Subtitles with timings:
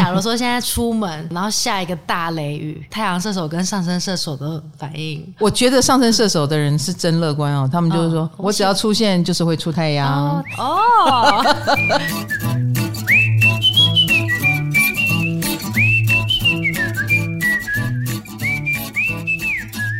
[0.00, 7.68] 假如说现在出门，然后下一个大雷雨，太阳射手跟上升射手的反应，我觉得上升射手的人是真乐观哦。
[7.70, 10.42] 他们就是说、哦、我只要出现，就是会出太阳哦。
[10.56, 11.44] 哦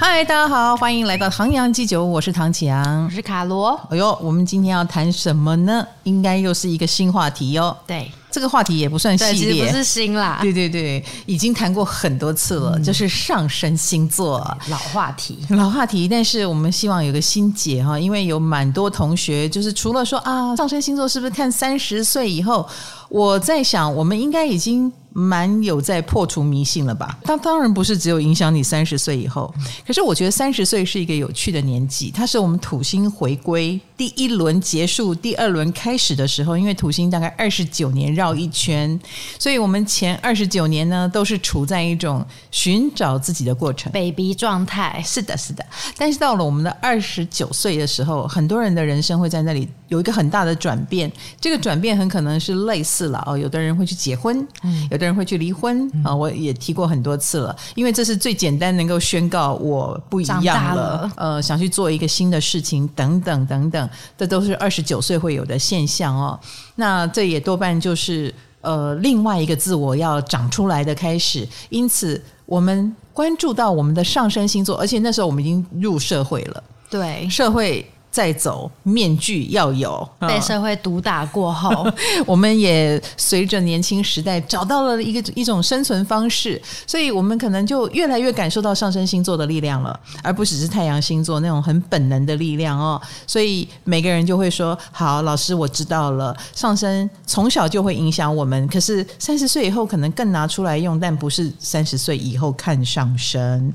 [0.00, 3.78] 嗨，大家好，欢迎来到唐阳鸡酒屋，我是唐启阳，我是卡罗。
[3.90, 5.86] 哎呦，我们今天要谈什么呢？
[6.04, 7.76] 应该又是一个新话题哟。
[7.86, 8.10] 对。
[8.30, 10.38] 这个话题也不算系列，其实不是新啦。
[10.40, 14.38] 对对对，已经谈过很多次了，嗯、就是上升星座
[14.68, 16.06] 老话题，老话题。
[16.08, 22.68] 但是我们希望有个新解哈，因为有蛮多同学就是除了说啊，上升星座是不是看三十岁以后？
[23.10, 27.18] 我在想，我们应该已经蛮有在破除迷信了吧？
[27.24, 29.52] 当当然不是只有影响你三十岁以后，
[29.84, 38.98] 可是我觉得三十岁是一个有趣的年纪，它是我们土星回归第一轮结束、第二轮开始的时候，因为土星大概二十九年绕一圈，
[39.40, 45.02] 所以我们前二十九年呢都是处在一种寻找自己的过程，baby 状态。
[45.04, 45.66] 是的，是的。
[45.96, 53.10] 但是到了我们的二十九岁的时候，很多人的人生会在那里有一个很大的转变，这个转变很可能是类似。
[53.10, 66.38] 了哦，有的人会去结婚，嗯，有的人会去离婚啊，嗯，我也提过很多次了，因为这是最简单能够宣告我不一样了，了呃，想去做一个新的事情，等等等等，这都是二十九岁会有的现象哦。
[66.76, 77.84] 那这也多半就是呃另外一个自我要长出来的开始，因此我们关注到我们的上升星座，而且那时候我们已经入社会了，对社会。
[78.10, 80.08] 再走，面具要有。
[80.20, 81.86] 被社会毒打过后，
[82.26, 93.00] 我们也随着年轻时代找到了一个一种生存方式，所以我们可能就越来越感受到上升星座的力量了，而不只是太阳星座那种很本能的力量哦。
[93.26, 96.36] 所以每个人就会说：“好，老师，我知道了。
[96.54, 103.72] 上升从小就会影响我们，可是三十岁以后可能更拿出来用，但不是三十岁以后看上升。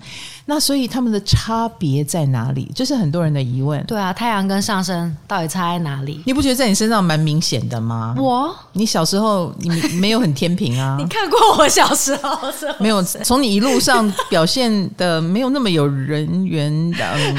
[0.47, 2.71] 那所以他们的差别在哪里？
[2.75, 3.83] 这是很多人的疑问。
[3.85, 6.21] 对啊，太阳跟上升到底差在哪里？
[6.25, 8.13] 你不觉得在你身上蛮明显的吗？
[8.17, 10.97] 我，你小时候你没有很天平啊？
[11.01, 12.75] 你看过我小时候是是？
[12.79, 17.35] 没有，从你一路上表现的没有那么有人缘的，嗯、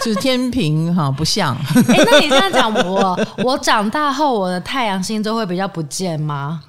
[0.00, 1.54] 就是天平哈，不像。
[1.88, 6.62] 哎，那你这样讲，我我长大后我的太阳星座会比较不见吗？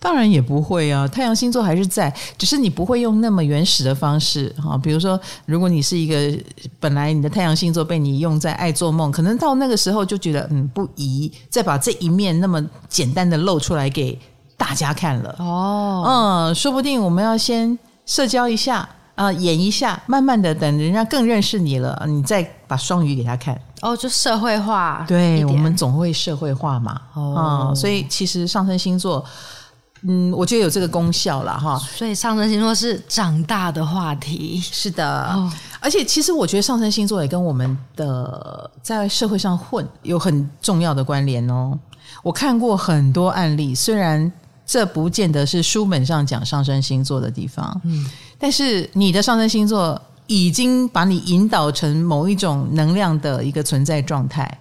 [0.00, 4.76] 当然也不会啊，太阳星座还是在，只是你不会用那么原始的方式哈。
[4.78, 6.42] 比如说，如果你是一个
[6.80, 14.18] 本来你的太阳星座被你用在爱做梦，可能到那个时候就觉得嗯不宜再把这一面那么简单的露出来给
[14.56, 16.48] 大家看了哦。
[16.48, 18.78] 嗯，说不定我们要先社交一下
[19.16, 25.04] 啊、呃，演一下，慢慢的等人家更认识你了，你再把双鱼给他看哦，就社会化。
[25.06, 26.98] 对，我们总会社会化嘛。
[27.12, 29.22] 哦、嗯，所以其实上升星座。
[30.02, 41.78] 嗯，我觉得有这个功效了哈，所以上升星座是长大的话题，是的，哦、而且其实我觉得上升星座也跟我们的在社会上混有很重要的关联哦。
[42.22, 44.32] 我看过很多案例，虽然
[44.64, 48.06] 这不见得是书本上讲上升星座的地方，嗯，
[48.38, 54.58] 但是你的上升星座已经把你引导成某一种能量的一个存在状态。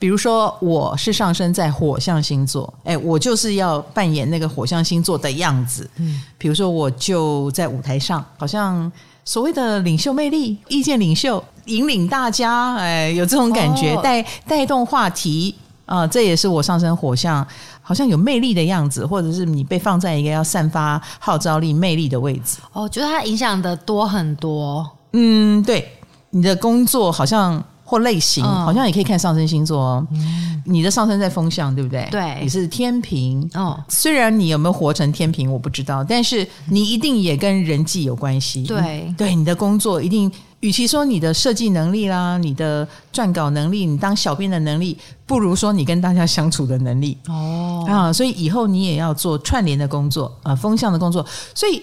[0.00, 5.90] 比如说，我是上升在火象星座，哎，我就是要扮演那个火象星座的样子。
[5.96, 8.90] 嗯，比如说，我就在舞台上，好像
[9.24, 15.52] 所谓的领袖魅力、意见领袖，引领大家，哎，有这种感觉，哦、带带动话题
[15.84, 17.44] 啊、呃，这也是我上升火象，
[17.82, 22.58] 好像有魅力的样子，或者是你被放在一个要散发号召力、魅力的位置。
[22.72, 24.88] 哦，我觉得它影响的多很多。
[25.14, 25.90] 嗯，对，
[26.30, 27.60] 你的工作好像。
[27.88, 30.06] 或类型，好像也可以看上升星座哦。
[30.12, 32.06] 嗯、你的上升在风象，对不对？
[32.10, 33.48] 对，你是天平。
[33.54, 38.62] 哦，虽然你有没有活成天平，我不知道，但是你一定也跟人际有关系。
[38.64, 44.94] 对，对，你的工作一定，与其说你的设计能力啦，你的撰稿能力，你当小编的能力，
[45.24, 47.16] 不如说你跟大家相处的能力。
[47.28, 51.24] 哦，啊，所以以后你也要做串联的工作啊、呃，风向的工作。
[51.54, 51.82] 所以。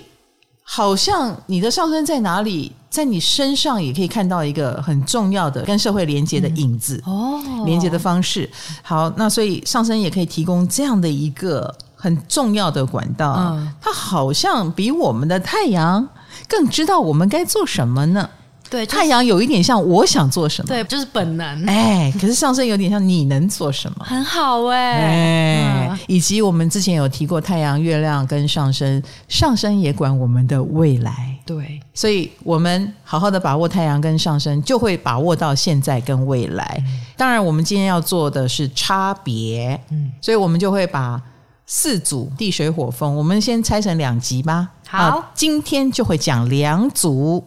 [0.67, 8.49] 好像你的上升在哪里，在你身上也可以看到一个很重要的跟社会连接的影子、嗯、哦，连接的方式。
[8.81, 13.35] 好，那所以上升也可以提供这样的一个很重要的管道。
[13.37, 16.05] 嗯，它好像比我们的太阳
[16.49, 18.27] 更知道我们该做什么呢？
[18.75, 21.65] 对，太阳有一点像我想做什么，对，就是本能。
[21.65, 24.91] 哎，可是上升有点像你能做什么，很好哎。
[24.97, 31.37] 哎，嗯、以及我们之前有提过，太阳、月亮跟上升，上升也管我们的未来。
[31.45, 36.83] 对，所以我们好好的把握太阳跟上升，就会把握到现在跟未来。
[36.85, 39.79] 嗯、当然，我们今天要做的是差别。
[39.89, 41.21] 嗯，所以我们就会把
[41.65, 44.67] 四组地水火风，我们先拆成两集吧。
[44.87, 47.41] 好，啊，今天就会讲两组。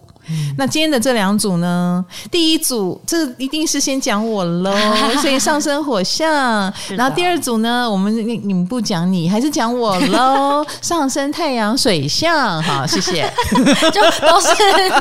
[0.56, 2.04] 那今天的这两组呢？
[2.30, 4.74] 第一组这一定是先讲我喽，
[5.20, 6.72] 所以上升火象。
[6.90, 12.62] 然后第二组呢，我们你你们不讲你，还是讲我喽， 上升太阳水象。
[12.62, 13.30] 好，谢谢，
[13.92, 14.48] 就都是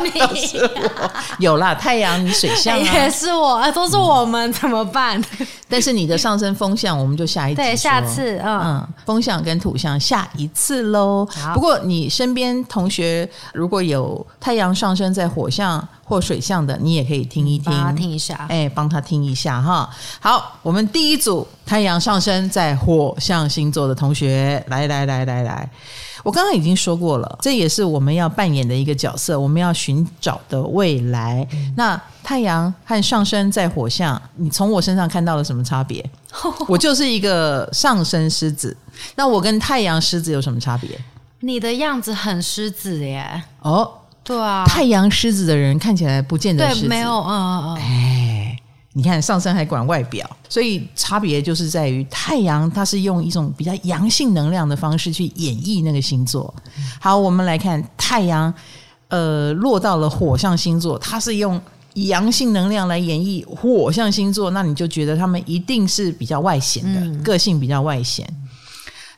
[0.04, 1.12] 你，都是我。
[1.40, 5.22] 有啦，太阳你水象、啊、也是我，都是我们，怎么办？
[5.70, 7.62] 但是你的上升风象，我们就下一次。
[7.62, 11.28] 对，下次嗯嗯，风象跟土象下一次喽。
[11.54, 19.90] 不过你身边同学如果有太阳上升在火象或水象的，你也可以听一听，听一下，哎，帮他听一下哈。
[20.20, 25.68] 好，我们第一组太阳上升在火象星座的同学，来来来来来，
[26.24, 31.46] 我刚刚已经说过了，这也是我们要扮演的一个角色，我们要寻找的未来。
[31.52, 36.08] 嗯、那太阳和上升在火象，你从我身上看到了什么差别？
[36.70, 38.78] 我就是一个上升狮子，
[39.16, 40.90] 那我跟太阳狮子有什么差别？
[41.40, 43.92] 你的样子很狮子耶，哦。
[44.28, 48.60] 对啊，太阳狮子的人看起来不见得狮子，对，没有，嗯嗯嗯，哎，
[48.92, 56.54] 你看上升还管外表，所以差别就是在于太阳它是用一种比较阳性能量的方式去演绎那个星座。
[57.00, 58.54] 好，我们来看太阳，
[59.08, 61.62] 呃，落到了火象星座，它是用
[61.94, 68.28] 阳性能量来演绎火象星座，那你就觉得他们一定是比较外显的，嗯、个性比较外显。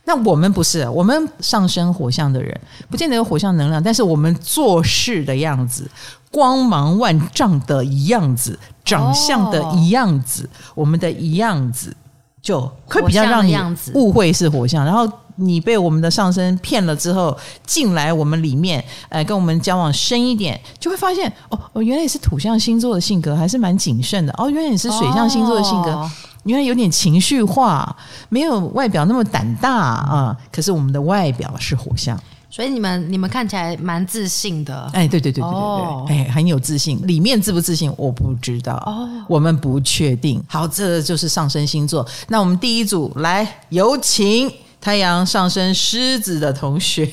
[0.04, 2.60] 那我们不是，我们上升火象的人，
[2.90, 5.88] 不见得有火象能量，但是我们做事的样子，
[6.30, 11.94] 光芒万丈的一样子，长相的一样子，哦、我们的一样子，
[12.42, 13.56] 就会比较让你
[13.94, 25.90] 误会是火象，然后你被我们的上身骗了之后，进来我们里面，呃，跟我们交往深一点，就会发现，哦，哦，原来是土象星座的性格，还是蛮谨慎的，哦，原来你是水象星座的性格。
[25.90, 26.10] 哦
[26.42, 27.94] 因为有点情绪化，
[28.30, 30.34] 没有外表那么胆大啊。
[30.50, 32.18] 可是我们的外表是火象，
[32.50, 34.90] 所以你们你们看起来蛮自信的。
[34.92, 37.00] 哎，对对对对对对，哦、哎，很有自信。
[37.06, 40.42] 里面自不自信我不知道，哦、我们不确定。
[40.48, 42.04] 好，这就是上升星座。
[42.28, 47.06] 那我们第一组来，有请太阳上升狮子的同学，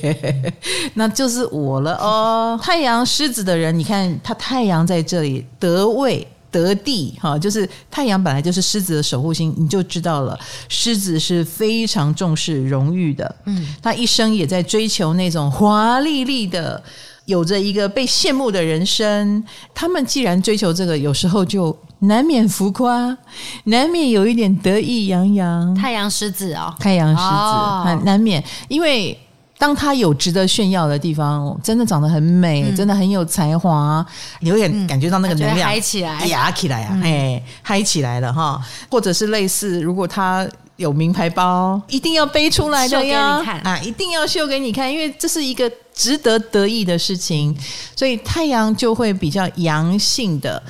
[0.95, 2.59] 那就是我了哦。
[2.63, 6.27] 太阳狮子的人，你看他太阳在这里得位。
[6.51, 10.39] 得地哈，就是太阳本来就是狮子的守护星，你就知道了。
[10.69, 16.81] 狮子是非常重视荣誉的，嗯，他一生也在追求那种华丽丽的，
[17.25, 19.43] 有着一个被羡慕的人生。
[19.73, 23.17] 他们既然追求这个，有时候就难免浮夸，
[23.65, 25.75] 难免有一点得意洋洋。
[25.75, 29.19] 太阳狮子哦，太阳狮子，哦、难免因为。
[29.59, 34.05] 当他有值得炫耀的地方，真的长得很美，嗯、真的很有才华，
[34.39, 38.61] 你有点感觉到那个能量嗨起来，呀起来啊，哎、嗯，嗨起来了哈。
[38.89, 47.57] 或者是类似，如果他有名牌包，一定要背出来的呀，啊，一定要秀给你看，因为这是一个值得得意的事情，
[47.95, 50.61] 所以太阳就会比较阳性的，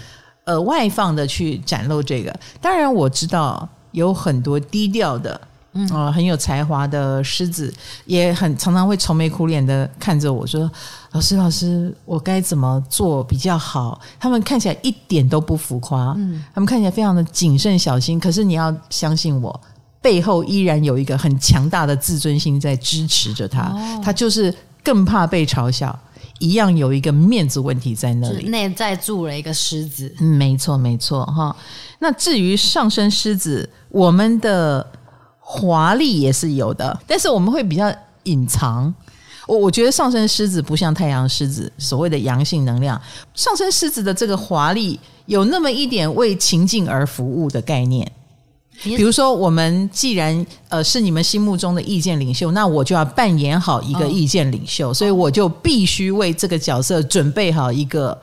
[0.46, 2.34] 呃，外放的去展露这个。
[2.62, 5.42] 当然，我知道有很多低调的。
[5.78, 7.72] 嗯、呃，很有才华的狮子
[8.06, 10.70] 也很常常会愁眉苦脸的看着我说
[11.14, 18.20] ：“老师，老师，我该怎么做比较好？”他们看起来一点都不浮夸，嗯，他们看起来非常的谨慎小心。
[18.20, 19.62] 可是你要相信我，
[20.02, 23.62] 背后依然有一个很强大的自尊心在支持着他。
[23.62, 24.54] 哦、他就是
[24.84, 25.98] 更怕被嘲笑，
[26.40, 30.12] 一样有一个面子问题在那里，内在住了一个狮子。
[30.20, 31.56] 嗯，没错，没错，哈。
[32.00, 34.86] 那至于上升狮子，我们的。
[35.50, 37.90] 华丽也是有的，但是我们会比较
[38.24, 38.94] 隐藏。
[39.48, 43.02] 我我觉得上升狮子不像太阳狮子所谓的阳性能量，
[43.34, 48.12] 上升狮子的这个华丽有那么一点为情境而服务的概念。
[48.84, 58.16] 比如说，我们既然呃是你们心目中的意见领袖，那我就要扮演好一个意见领袖，哦、所以我就必须为这个角色准备好一个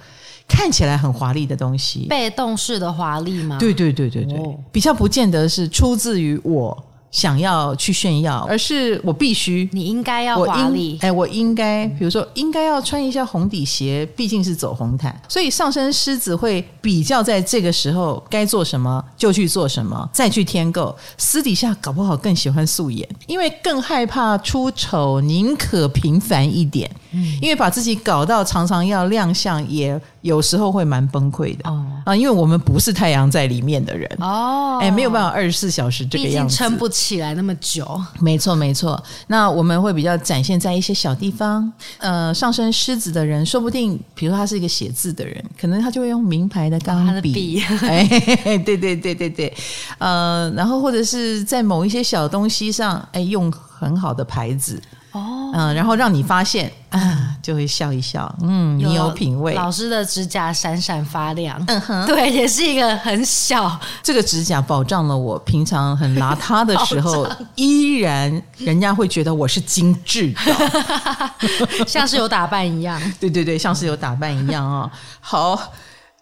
[0.47, 2.01] 看起来很华丽的东西。
[2.11, 3.57] 被动式的华丽吗？
[3.59, 6.85] 对对对对对，哦、比较不见得是出自于我。
[7.15, 10.99] 想要去炫耀，而是我必须，你应该要华丽。
[11.01, 15.17] 哎，我应该，比如说，应该要穿一下红底鞋，毕竟是走红毯。
[15.29, 20.95] 所以上升狮子会比较在这个时候该做什么就去做什么，再去添购。
[21.17, 26.91] 私底下搞不好更喜欢素颜，因为更害怕出丑，宁可平凡一点。
[27.15, 31.71] 嗯，因为把自己搞到常常要亮相，也有时候会蛮崩溃的。
[31.71, 37.99] 哦啊，因为我们不是太阳在里面的人哦，哎，没有办法二十四小时这个样子，撑不起来那么久。
[38.21, 39.03] 没错，没错。
[39.29, 41.73] 那我们会比较展现在一些小地方。
[41.99, 47.63] 呃，上升狮子的人，说不定，比如说他是一个写字的人，可能他就会用名牌的钢笔。
[47.83, 49.55] 哎，对对对对对。
[49.99, 54.81] 呃，然后或者是在某一些小东西上，哎，用很好的牌子。
[55.15, 59.55] 哦，嗯，然后让你发现啊，就会笑一笑，嗯，你有品味。
[59.55, 63.81] 老师的指甲闪闪发亮，嗯哼， 对，也是一个很小。
[64.03, 73.01] 这个指甲保障了我平常很邋遢的时候， 依然人家会觉得我是精致的， 像是有打扮一样。
[73.21, 74.91] 对对对，像是有打扮一样啊、哦。
[75.21, 75.73] 好，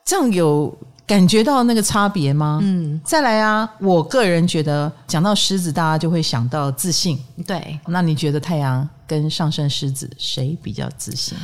[0.05, 0.77] 这样有。
[1.13, 2.59] 感觉到那个差别吗？
[2.63, 3.71] 嗯，再来啊！
[3.81, 7.23] 我个人觉得，讲到狮子，大家就会想到自信。
[7.47, 11.37] 对，那你觉得太阳跟上升狮子谁比较自信？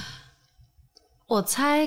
[1.26, 1.86] 我猜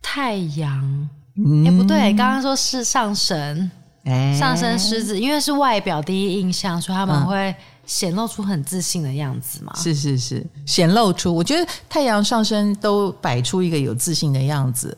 [0.00, 1.08] 太阳。
[1.36, 3.68] 嗯，欸，不对，刚刚说是上升，
[4.04, 7.52] 欸，上升狮子，因为是外表第一印象，所以他们会
[7.86, 9.72] 显露出很自信的样子嘛。
[9.74, 11.34] 是是是，显露出。
[11.34, 14.96] 我觉得太阳上升都摆出一个有自信的样子。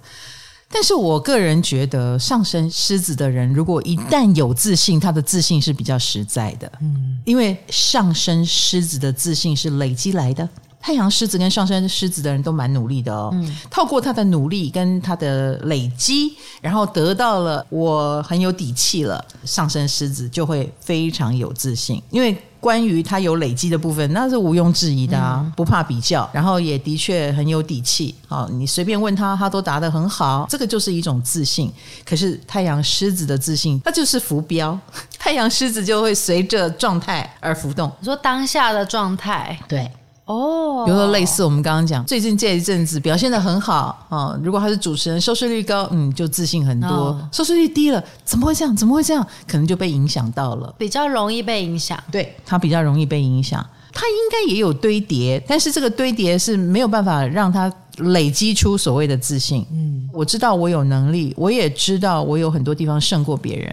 [0.69, 6.71] 但是我个人觉得，上升狮子的人，如果一旦有自信，他的自信是比较实在的。
[6.81, 10.49] 嗯，因为上升狮子的自信是累积来的。
[10.81, 13.31] 太阳狮子跟上升狮子的人都蛮努力的哦。
[13.33, 19.25] 嗯，透过他的努力跟他的累积，然后得到了我很有底气了。
[19.45, 22.37] 上升狮子就会非常有自信，因为。
[22.61, 28.15] 关于他有累积的部分，那是毋庸置疑的啊，嗯、不怕比较，然后也的确很有底气。
[28.27, 31.73] 好，你随便问他，他都答得很好，这个就是一种自信。
[32.05, 34.79] 可是太阳狮子的自信，它就是浮标，
[35.19, 37.91] 太阳狮子就会随着状态而浮动。
[38.01, 39.91] 你说当下的状态，对。
[40.27, 44.37] 哦，比如说类似我们刚刚讲，最近这一阵子表现的很好啊。
[44.43, 48.75] 如果他是主持人，收视率高，嗯，就自信很多；哦、收视率低了，怎么会这样？
[48.75, 49.25] 怎么会这样？
[49.47, 51.97] 可能就被影响到了，比较容易被影响。
[52.11, 59.65] 对，他比较容易被影响，他应该也有堆叠，但是这个堆叠是没有办法让他累积出所谓的自信。
[59.73, 63.73] 嗯，我知道我有能力，我也知道我有很多地方胜过别人，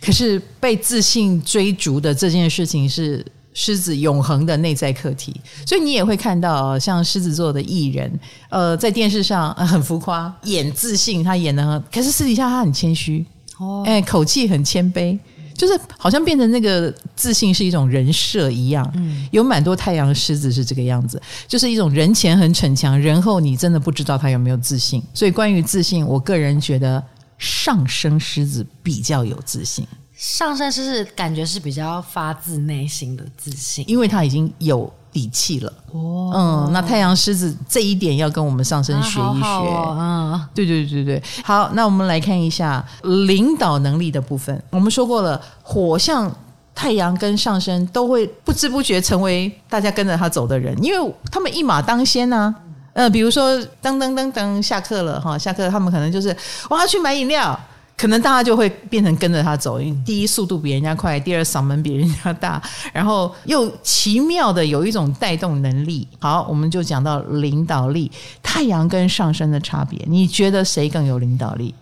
[0.00, 3.22] 可是被自信追逐的这件事情是。
[3.52, 5.34] 狮子永恒的内在课题，
[5.66, 13.26] 所以你也会看到像狮子座的艺人，呃，在电视上很浮夸，演自信，他演的很，可是私底下他很谦虚，
[13.58, 15.18] 哦，哎，口气很谦卑，
[15.54, 18.88] 就是好像变成那个自信是一种人设一样。
[18.94, 25.02] 嗯，有蛮多太阳狮子是这个样子，就是一种人前很逞强，人后你真的不知道他有没有自信。
[25.12, 27.02] 所以关于自信，我个人觉得
[27.36, 29.84] 上升狮子比较有自信。
[30.20, 35.72] 上升狮子感觉是比较发自内心的自信，因为他已经有底气了。
[35.92, 39.18] 哦，嗯，那太阳狮子这一点要跟我们上升学一学。
[39.18, 44.62] 嗯、啊哦嗯，对对对对，好，那我们来看一下领导能力的部分。
[44.68, 46.30] 我们说过了，火象
[46.74, 52.54] 太阳跟上升都会不知不觉成为大家跟着他走的人，因为他们一马当先呐、啊。
[52.92, 56.36] 嗯、呃，比如说噔噔噔噔下课了哈，下课他们可能就是
[56.68, 57.58] 我要去买饮料。
[58.00, 62.60] 可能大家就会变成跟着他走，因为第一速度比人家快，第二嗓门比人家大，
[62.94, 66.08] 然后又奇妙的有一种带动能力。
[66.18, 68.10] 好，我们就讲到领导力，
[68.42, 71.74] 太阳跟上升的差别，你觉得谁更有领导力？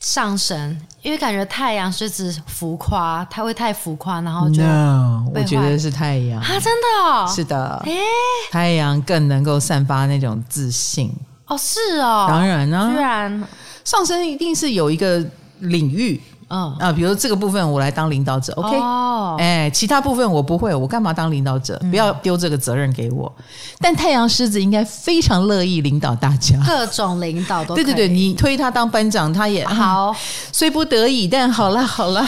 [0.00, 6.38] 上升，因为感觉太阳是指浮夸，他会太浮夸，然后就 no, 我觉得是太阳。
[6.42, 7.96] 啊，真的哦，是的，诶？
[8.50, 11.10] 太阳更能够散发那种自信。
[11.46, 13.48] 哦，是哦，当然呢，居然。
[13.82, 15.24] 上升一定是有一个。
[15.60, 21.78] 领域，嗯啊，比如这个部分我来当领导者，OK，哦，哎，其他部分我不会，我干嘛当领导者？
[21.90, 23.32] 不要丢这个责任给我。
[23.80, 27.74] 但太阳狮子应该非常乐意领导大家，各种领导都。
[27.74, 30.14] 对对对，你推他当班长，他也好，
[30.52, 32.26] 虽不得已，但好了好了，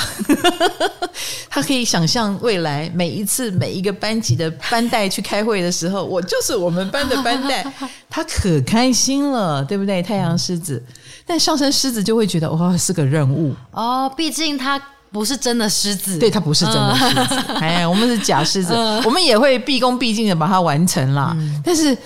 [1.48, 7.64] 他可以想象未来每一次每一个班级的班代去开会的时候，我就是我们班的班代，
[8.10, 10.02] 他可开心了，对不对？
[10.02, 10.82] 太阳狮子。
[11.30, 13.54] 但上升狮子就会觉得哇，是个任务。
[13.70, 14.76] 哦，毕竟他
[15.12, 21.96] 不是真的狮子，对，它不是真的狮子，嗯、哎，我们是假狮子， 嗯、我们也会毕恭毕敬的把它完成啦，嗯、但是。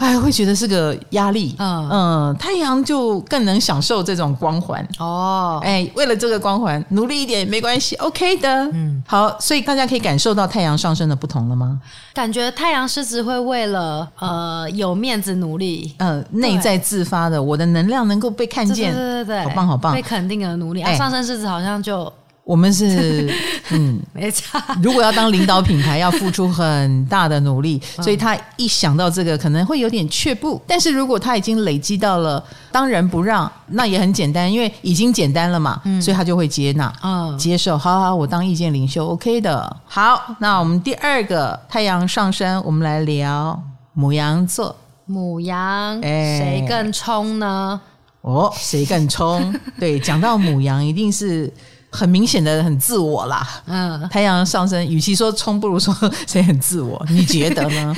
[0.00, 1.54] 哎，会觉得是个压力。
[1.58, 5.60] 嗯嗯，太阳就更能享受这种光环哦。
[5.62, 8.48] 哎，为了这个光环，努力一点也没关系，OK 的。
[8.72, 11.78] 嗯，好，所以大家可以感受到太阳上升的不同了吗？
[12.14, 20.80] 感觉太阳狮子会为了呃有面子努力，呃内在自发的，我的能量能够被看见，对对对，好棒好棒，被肯定的努力。
[20.80, 22.10] 啊，上升狮子好像就。
[22.50, 23.32] 我们是
[23.70, 24.60] 嗯，没错。
[24.82, 30.60] 如果要当领导品牌，要付出很大的努力，所以他一想到这个，可能会有点却步。
[30.66, 32.42] 但是如果他已经累积到了
[32.72, 37.78] 当仁不让，那也很简单，因为已经简单了嘛，所以他就会接纳，嗯，接受。
[37.78, 39.76] 好好，我当意见领袖，OK 的。
[39.84, 44.74] 好，那我们第二个太阳上升，我们来聊母羊座。
[45.06, 47.80] 母羊，谁更冲呢？
[48.22, 49.54] 哦，谁更冲？
[49.78, 51.48] 对，讲到母羊，一定是。
[51.90, 53.46] 很明显的很自我啦。
[53.66, 55.94] 嗯，太阳上升，与其说冲，不如说
[56.26, 57.04] 谁很自我？
[57.10, 57.94] 你觉得呢？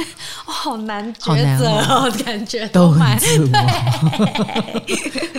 [0.46, 3.48] 我 好难抉择哦，感觉都很自我。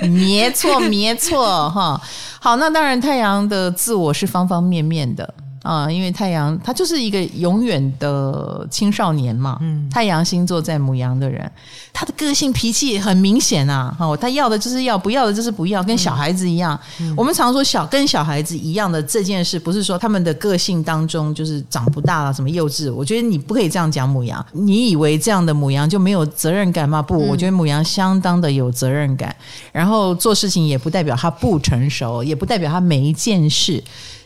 [0.08, 2.00] 没错，没错，哈。
[2.40, 5.34] 好，那当然，太阳的自我是方方面面的。
[5.64, 9.58] 啊，因为太阳他就是一个永远的青少年嘛。
[9.62, 11.50] 嗯，太阳星座在母羊的人，
[11.92, 13.96] 他的个性脾气很明显啊。
[13.98, 16.78] 哦，他要的就是要，不要的就是不要，跟小孩子一样。
[17.00, 22.94] 嗯，我们常说小跟小孩子一样的这件事，不是说他们的个性当中就是长不大了，什么幼稚。
[22.94, 24.46] 我觉得你不可以这样讲母羊。
[24.52, 27.02] 你以为这样的母羊就没有责任感吗？
[27.02, 29.34] 不，我觉得母羊相当的有责任感。
[29.72, 33.82] 然后做事情也不代表他不成熟，也不代表他每一件事。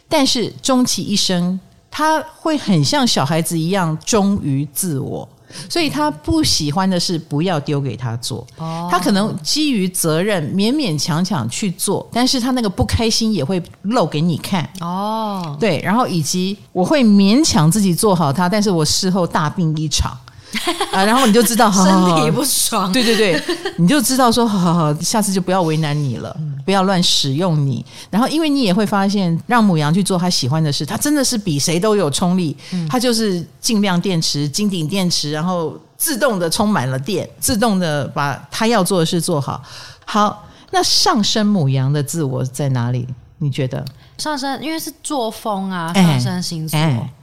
[0.09, 1.59] 但是终其一生，
[1.91, 5.27] 他会很像小孩子一样忠于自我，
[5.69, 8.45] 所以他不喜欢的事不要丢给他做。
[8.89, 14.69] 他可能基于责任勉勉强强去做，但是他那个不开心也会露给你看。
[14.81, 20.17] 哦，对，然后以及我会勉强自己做好它，但是我事后大病一场。
[20.91, 22.91] 啊，然后你就知道，好好好，身体不爽。
[22.91, 23.41] 对对对，
[23.77, 27.85] 你就知道说，好好好，下次就不要为难你了，嗯、不要乱使用你。
[28.09, 32.55] 然后，因为你也会发现，让母羊去做他喜欢的事，他真的是比谁都有冲力。
[32.71, 39.61] 嗯、他就是尽量电池、金顶电池，然后自动的充满了电，自动的把他要做的事做好。
[40.05, 43.05] 好，那上升母羊的自我在哪里？
[43.39, 43.83] 你觉得？
[44.17, 46.79] 上升因为是作风啊，上升星座，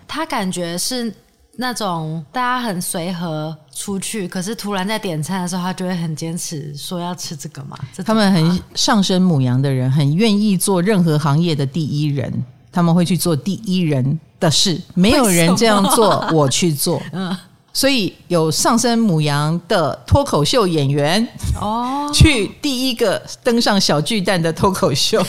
[0.07, 1.13] 他感觉是。
[1.57, 7.79] 那种大家很随和出去，可是突然在点餐的时候，他就会很坚持说要吃这个嘛。
[8.05, 17.01] 他们很上升母羊的人，很愿意做任何行业的第一人，他们会去做第一人的事，没有人这样做，我去做。
[17.13, 17.37] 嗯，
[17.73, 21.25] 所以有上升母羊的脱口秀演员
[21.61, 25.25] 哦， 去第一个登上小巨蛋的脱口秀，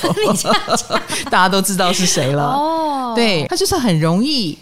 [1.29, 2.43] 大家都知道是谁了。
[2.43, 4.57] 哦，对，他就是很容易。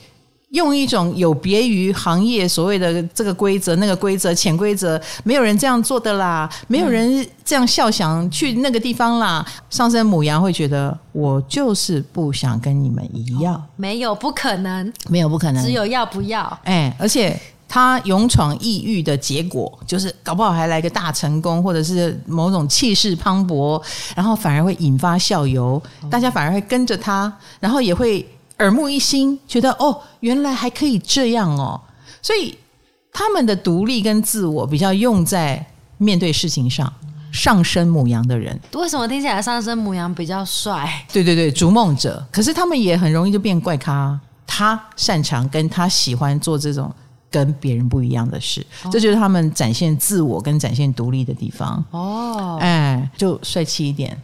[0.54, 9.44] 用一种有别于行业所谓的这个规则、那个规则、潜规则，没有人这样做的啦，没有人这样笑想去那个地方啦。
[9.72, 16.60] 上升母羊会觉得，我就是不想跟你们一样，哦、没有不可能，没有不可能，只有要不要。
[16.66, 17.36] 哎，而且
[17.68, 23.82] 他勇闯异域的结果，就是搞不好还来个大成功，或者是某种气势磅礴，
[24.16, 28.24] 然后反而会引发效尤，大家反而会跟着他，然后也会。
[28.64, 31.80] 耳目一新，觉得哦，原来还可以这样哦，
[32.22, 32.58] 所以
[33.12, 35.64] 他们的独立跟自我比较用在
[35.98, 36.92] 面对事情上。
[37.34, 40.88] 上升母羊的人，为什么听起来上升母羊比较帅？
[41.12, 42.24] 对对对，逐梦者。
[42.32, 44.20] 可是他们也很容易就变怪咖。
[44.46, 46.94] 他擅长跟他喜欢做这种
[47.32, 51.84] 跟别人不一样的事，哦、这就是他们展现自我跟展现独立的地方。
[51.90, 54.16] 哦，哎，就帅气一点。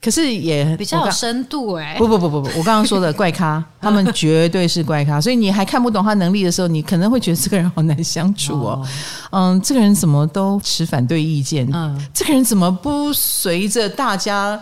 [0.00, 1.98] 可是也比较有深度哎、欸！
[1.98, 8.80] 不不不不不，我刚刚说的怪咖， 他们绝对是怪咖，所以你还看不懂他能力的时候，你可能会觉得这个人好难相处哦。
[8.82, 8.86] 哦
[9.32, 11.68] 嗯，这个人怎么都持反对意见？
[11.72, 14.60] 嗯，这个人怎么不随着大家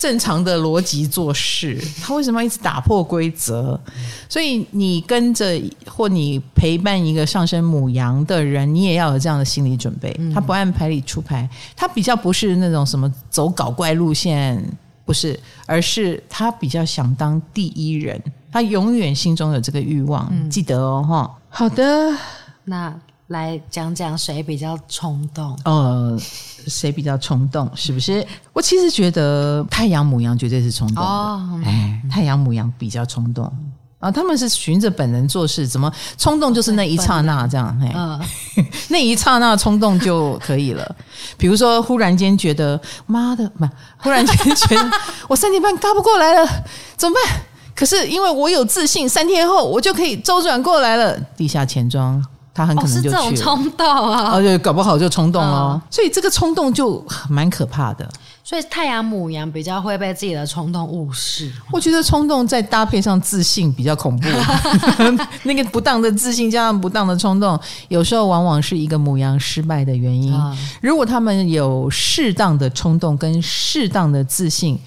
[0.00, 1.78] 正常的逻辑做事？
[2.00, 3.78] 他为什么要一直打破规则？
[4.30, 10.18] 所以你跟着或你陪伴一个上升母羊的人，你也要有这样的心理准备。
[10.32, 14.64] 他不按牌理出牌，他比较不是那种什么走搞怪路线。
[15.04, 18.18] 不是，而是他比较想当第一人，
[18.50, 21.36] 他永远心中有这个欲望，嗯、记得哦，哈。
[21.48, 22.16] 好的，
[22.64, 22.94] 那
[23.30, 25.56] 来讲讲谁比较冲动？
[25.64, 26.18] 呃，
[26.66, 27.70] 谁比较冲动？
[27.76, 28.26] 是不是？
[28.52, 33.50] 我其实觉得太阳母羊绝对是冲动的，哦、哎，太阳母羊比较冲动。
[34.00, 38.20] 啊，他们是循着本能做事，怎么冲动就是那一刹那这样，嘿，嗯、
[38.88, 40.96] 那一刹那冲动就可以了。
[41.36, 44.90] 比如说，忽然间觉得妈的，不，忽然间觉得
[45.28, 46.64] 我三点半嘎不过来了，
[46.96, 47.42] 怎么办？
[47.76, 51.16] 可是因为我有自信，三天后我就可以周转过来了。
[51.36, 52.24] 地下钱庄，
[52.60, 53.18] 他很可能就去了。
[53.18, 55.80] 哦、是这种冲动啊，而且搞不好就冲动哦。
[55.80, 58.08] 嗯、所以这个冲动就蛮可怕的。
[58.42, 61.50] 所以太阳母羊比较会被自己的冲动误事。
[61.70, 64.28] 我觉得冲动再搭配上自信比较恐怖。
[65.44, 70.34] 那个不当的自信加上不当的冲动，有时候往往是一个母羊失败的原因。
[70.80, 74.78] 如果他们有适当的冲动跟适当的自信。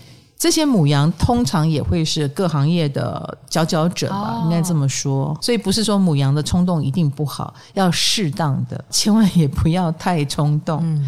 [0.44, 5.34] 这些母羊通常也会是各行业的佼佼者吧，应该这么说。
[5.42, 11.02] 所以不是说母羊的冲动一定不好，要适当的，千万也不要太冲动。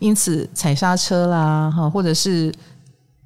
[0.00, 2.52] 因此踩刹车啦，哈，或者是。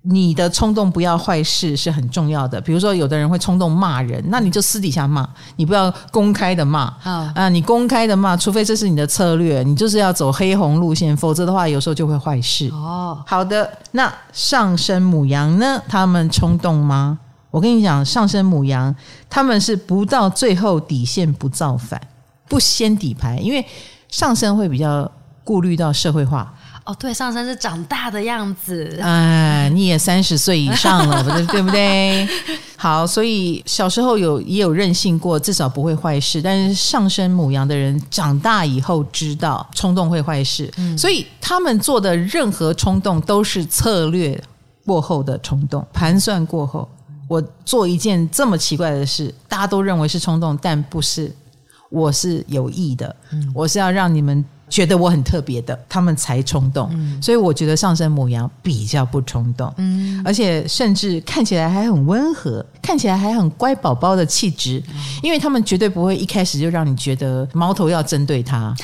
[0.06, 2.60] 你的冲动不要坏事是很重要的。
[2.60, 6.82] 比如说，有的人会冲动骂人，那你就私底下骂，你不要公开的骂。
[7.02, 12.68] 啊、哦，你公开的骂，除非这是你的策略，你就是要走黑红路线，否则的话，有时候就会坏事。
[12.68, 13.70] 哦，好的。
[13.92, 15.80] 那上升母羊呢？
[15.88, 17.18] 他们冲动吗？
[17.50, 18.94] 我跟你讲，上升母羊
[19.30, 21.98] 他们是不到最后底线不造反，
[22.46, 23.64] 不掀底牌，因为
[24.08, 25.10] 上升会比较
[25.44, 26.52] 顾虑到社会化。
[26.84, 28.98] 哦，对，上升是长大的样子。
[29.00, 32.28] 哎，你也三十岁以上了，对， 不对？
[32.76, 36.42] 好，所以小时候有也有任性过，至少不会坏事。
[36.42, 44.38] 但是上升母羊的人长大以后知道冲动会坏事，嗯，所以他们做的任何冲动都是策略
[44.84, 46.86] 过后的冲动，盘算过后。
[47.26, 51.34] 我做一件这么奇怪的事，大家都认为是冲动，但不是，
[51.88, 54.44] 我是有意的，嗯，我是要让你们。
[54.74, 68.74] 觉得我很特别的，他们才冲动，嗯、所以我觉得上升母羊比较不冲动，嗯，而且甚至看起来还很温和，看起来还很乖宝宝的气质，嗯、因为他们绝对不会一开始就让你觉得矛头要针对他，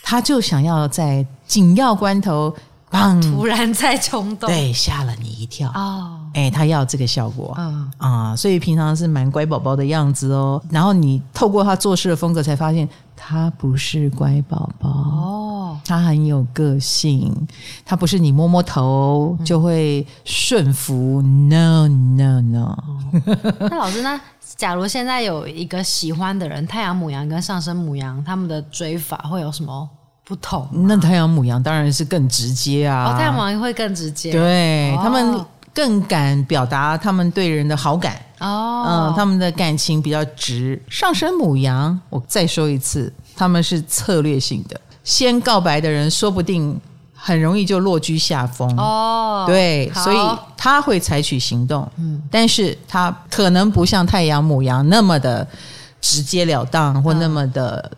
[0.00, 2.54] 他就想要在紧要关头，
[2.92, 5.70] 砰，突然在冲动，对，吓了你一跳。
[5.70, 7.90] 哦，哎，他要这个效果，嗯。
[7.96, 12.88] 啊，所以平常是蛮乖宝宝的样子哦，然后你透过他做事的风格才发现。
[13.24, 14.88] 他不是乖宝宝。
[14.88, 17.32] 哦，他很有个性，
[17.84, 21.22] 他不是你摸摸头就会顺服。
[21.22, 22.40] 嗯、No No.
[22.40, 22.76] No。
[23.60, 24.20] 那老师，呢
[24.56, 29.88] 假如现在有一个喜欢的人，太阳母羊跟上升母羊，他们的追法会有什么
[30.32, 30.66] 不同？
[30.88, 35.38] 那太阳母羊当然是更直接啊，哦、太阳牡羊会更直接，对、哦、他们
[35.74, 38.16] 更敢表达他们对人的好感。
[38.38, 40.80] 哦，嗯，他们的感情比较直。
[40.88, 44.80] 上升母羊，我再说一次，他们是策略性的。
[45.04, 46.80] 先告白的人，说不定
[47.14, 48.74] 很容易就落居下风。
[48.78, 50.16] 哦，对，所以
[50.56, 51.86] 他会采取行动。
[51.98, 55.46] 嗯，但是他可能不像太阳母羊那么的
[56.00, 57.92] 直截了当，或那么的。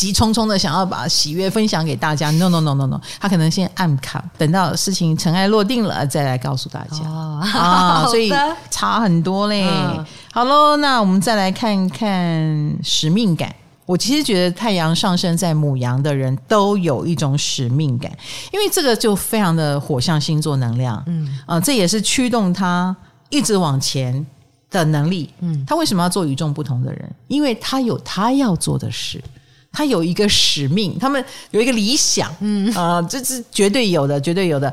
[0.00, 8.32] 急匆匆的想要把喜悦分享给大家，no no no no no，他可能先按卡，等到事情尘埃落定了再来告诉大家、哦、啊， 所以
[8.70, 9.62] 差很多嘞。
[9.68, 13.54] 嗯、好喽，那我们再来看看使命感。
[13.84, 18.10] 我其实觉得太阳上升在母羊的人都有一种使命感，
[18.54, 22.96] 因为这个就非常的火象星座能量，嗯啊，这也是驱动他
[23.28, 24.24] 一直往前
[24.70, 25.28] 的能力。
[25.40, 27.14] 嗯，他为什么要做与众不同的人？
[27.28, 29.22] 因为他有他要做的事。
[29.72, 34.72] 他有一个使命，他们有一个理想，嗯啊、呃，这是绝对有的，绝对有的。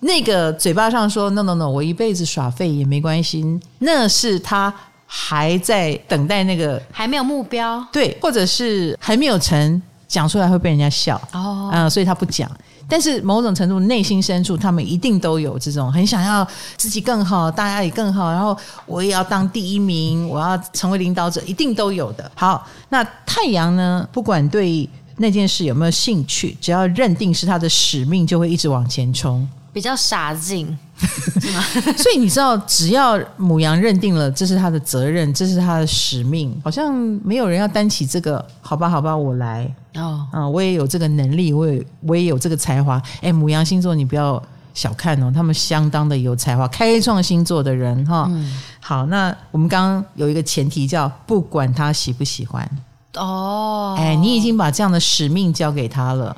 [0.00, 3.44] 那个嘴巴上说 “no no no”，我一辈子耍废也没关系，
[3.80, 4.72] 那是他
[5.06, 12.50] 还在等待那个还没有目标，对，或者是还没有成，讲出来会被人家笑哦，嗯、呃，所以他不讲。
[12.90, 22.30] 但是某种程度，内心深处，他们一定都有这种很想要自己更好，大家也更好，然后我也要当第一名，我要成为领导者，一定都有的。
[22.34, 24.06] 好，那太阳呢？
[24.10, 29.48] 不管对那件事有没有兴趣，只要认定是他的使命，就会一直往前冲。
[29.72, 30.76] 比较傻劲？
[31.96, 36.92] 所以你知道，只要母羊认定了这是他的责任，这是他的使命，好像
[37.24, 38.44] 没有人要担起这个。
[38.60, 39.72] 好吧，好吧，我来。
[39.94, 43.00] 哦，啊，我也有这个能力，我也我也有这个才华。
[43.22, 44.40] 哎，母羊星座你不要
[44.74, 48.26] 小看哦，他们相当的有才华，开创星座的人哈。
[48.28, 52.70] 嗯、好，那我们刚刚有一个前提叫不管他喜不喜欢
[53.14, 53.96] 哦。
[53.98, 56.36] 哎，你已经把这样的使命交给他了，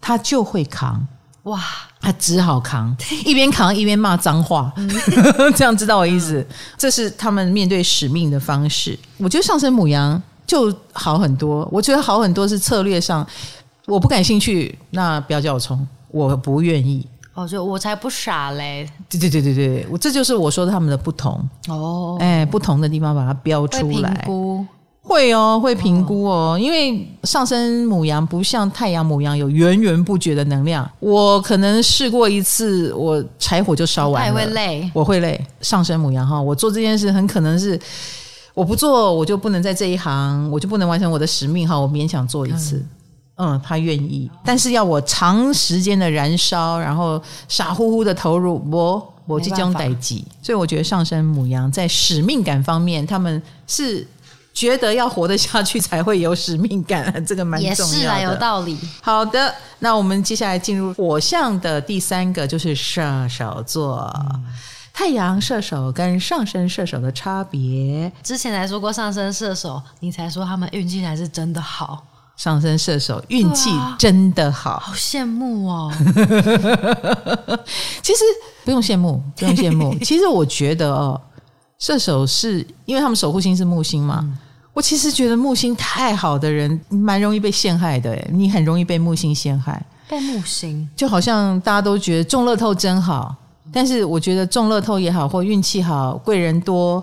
[0.00, 1.04] 他就会扛。
[1.44, 1.60] 哇，
[2.00, 4.88] 他只好扛，一边扛一边骂脏话，嗯、
[5.54, 6.40] 这样知道我意思？
[6.40, 6.46] 嗯、
[6.78, 8.98] 这是他们面对使命的方式。
[9.18, 13.26] 我觉得上升母羊就好很多，我觉得好很多是策略上，
[13.86, 17.06] 我不感兴趣，那不要叫我冲，我不愿意。
[17.34, 18.88] 哦，就我才不傻嘞！
[19.10, 21.46] 对对对对对，我这就是我说的他们的不同。
[21.68, 24.24] 哦，哎，不同的地方把它标出来。
[25.06, 30.90] 会哦，会评估哦，因为上升母羊不像太阳母羊有源源不绝的能量。
[30.98, 34.34] 我可能试过一次，我柴火就烧完了。
[34.34, 35.38] 会累，我会累。
[35.60, 37.78] 上升母羊哈，我做这件事很可能是
[38.54, 41.78] 我不做，我就不能在这一行，我就不能完成我的使命哈。
[41.78, 42.76] 我勉强做一次，
[43.36, 50.24] 嗯，嗯，他愿意，但是要我长时间的燃烧，然后傻乎乎的投入，我我即将待机。
[50.40, 54.04] 所以我觉得上升母羊在使命感方面，他们是。
[54.54, 57.96] 觉得要活得下去才会有使命感，这个蛮重要的。
[57.96, 58.78] 也是啊，有道理。
[59.02, 64.08] 好的，那我们接下来进入火象的第三个，就是射手座。
[64.30, 64.44] 嗯、
[64.92, 72.06] 太阳射手跟上升射手的差别，之前才说过上升射手，你才说他们运气才是真的好。
[72.36, 75.92] 上升射手运气真的好，啊、好羡慕哦。
[78.02, 78.24] 其实
[78.64, 79.96] 不用羡慕，不用羡慕。
[80.02, 81.20] 其实我觉得哦，
[81.78, 84.20] 射手是因为他们守护星是木星嘛。
[84.22, 84.38] 嗯。
[84.72, 89.80] 我其实觉得木星太好的人蛮容易被陷害的，你很容易被木星陷害。
[90.08, 90.88] 被木星。
[90.96, 93.34] 就好像大家都觉得中乐透真好，
[93.72, 97.02] 但是我觉得中乐透也好，或运气好、贵人多，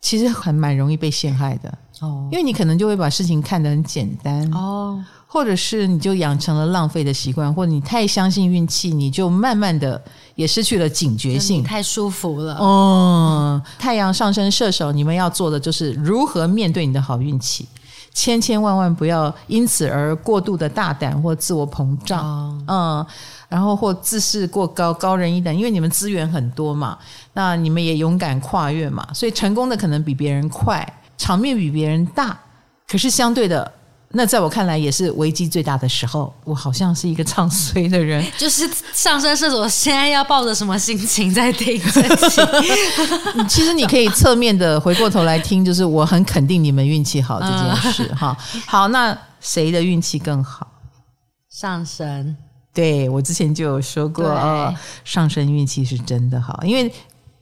[0.00, 4.50] 其实还蛮容易被陷害的哦，因为你可能就会把事情看得很简单。
[4.54, 9.98] 哦，或者是你就养成了浪费的习惯，或者你太相信运气，你就慢慢的
[10.34, 13.62] 也失去了警觉性，太舒服了哦。
[13.78, 17.66] 太阳上升射手，你们要做的就是如何面对你的好运气，
[18.12, 22.22] 千千万万不要因此而过度的大胆或自我膨胀，
[22.66, 23.06] 哦、嗯。
[23.48, 26.98] 然后或自视过高，高人一等，因为你们资源很多嘛，
[27.32, 32.38] 那你们也勇敢跨越嘛，所以成功的可能比别人快，场面比别人大。
[32.86, 33.72] 可是相对的，
[34.12, 36.32] 那在我看来也是危机最大的时候。
[36.44, 41.80] 我好像是一个唱衰的人， 就是上升射手，现在要抱着什么心情在听？
[43.48, 48.36] 其实你可以侧面的回过头来听，就是我很肯定你们运气好这件事哈。
[48.66, 50.66] 好，那谁的运气更好？
[51.50, 52.36] 上升。
[52.74, 56.90] 对，我之前就有说过，哦，上升运气是真的好，因为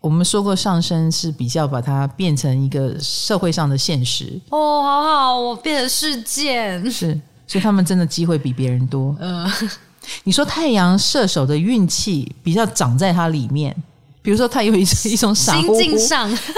[0.00, 4.40] 我们说过上升是比较把它变成一个社会上的现实。
[4.48, 9.14] 哦，好好，我变成事件是，所以他们真的机会比别人多。
[9.20, 9.46] 嗯，
[10.24, 13.76] 你说太阳射手的运气比较长在它里面。
[14.22, 15.80] 比如说，他有一种一种傻乎乎，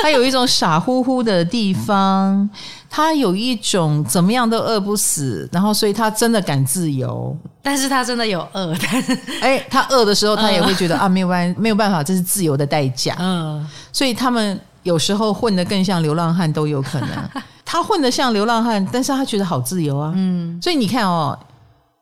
[0.03, 2.51] 他有一种傻乎乎的地方，
[2.91, 13.15] 他有一种怎么样都饿不死，然后所以他真的敢自由，但是他真的有饿，但是哎，他饿的时候，他也会觉得、呃、啊，没有办没有办法，这是自由的代价。
[13.21, 17.09] 嗯、呃，所以他们有时候混得更像流浪汉都有可能。
[17.65, 20.13] 他混得像流浪汉，但是他觉得好自由啊。
[20.17, 21.39] 嗯，所以你看哦，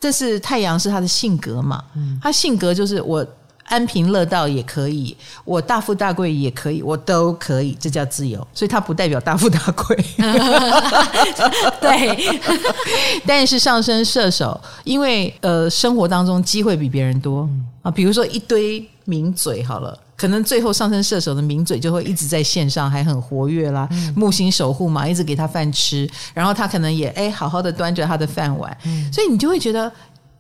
[0.00, 3.26] 这是太阳是他的性格嘛，嗯他性格就是我。
[3.70, 8.44] 安贫乐道也可以，我大富大贵也可以，我都可以，这叫自由。
[8.52, 9.96] 所以它不代表大富大贵。
[11.80, 12.40] 对，
[13.24, 17.48] 但是上升射手，因为呃，生活当中机会比别人多
[17.82, 28.76] 啊，比如说一堆名嘴好了，可能最后上升射手的名嘴就会一直在线上，还很活跃啦，木星守护嘛，一直给他饭吃，然后他可能也哎好好的端着他的饭碗，
[29.12, 29.90] 所以你就会觉得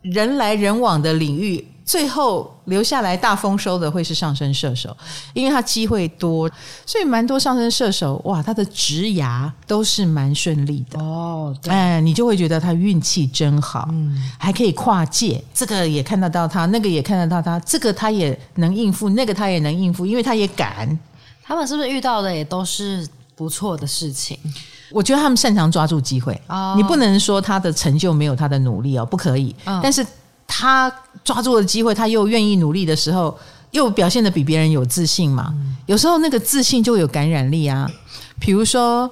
[0.02, 1.64] 人来人往的领域。
[1.90, 4.96] 最后留下来大丰收的会是上升射手，
[5.34, 6.48] 因为他机会多，
[6.86, 11.52] 所以蛮多上升射手哇，他的职涯都是蛮顺利的哦。
[11.66, 20.96] 哎，你就会觉得他运气真好，嗯，还可以跨界，这个也看得到他，那个也看得到他，这个他也能应付，那个他也能应付，因为他也敢。
[21.42, 24.38] 他们是不是遇到的也都是不错的事情？
[24.92, 26.74] 我觉得他们擅长抓住机会哦。
[26.76, 29.52] 你不能说他的成就没有他的努力哦，不可以。
[29.64, 30.06] 哦，但是。
[30.52, 33.38] 他抓住了机会，他又愿意努力的时候，
[33.70, 35.54] 又表现得比别人有自信嘛。
[35.86, 37.88] 有时候那个自信就有感染力啊。
[38.40, 39.08] 比如说，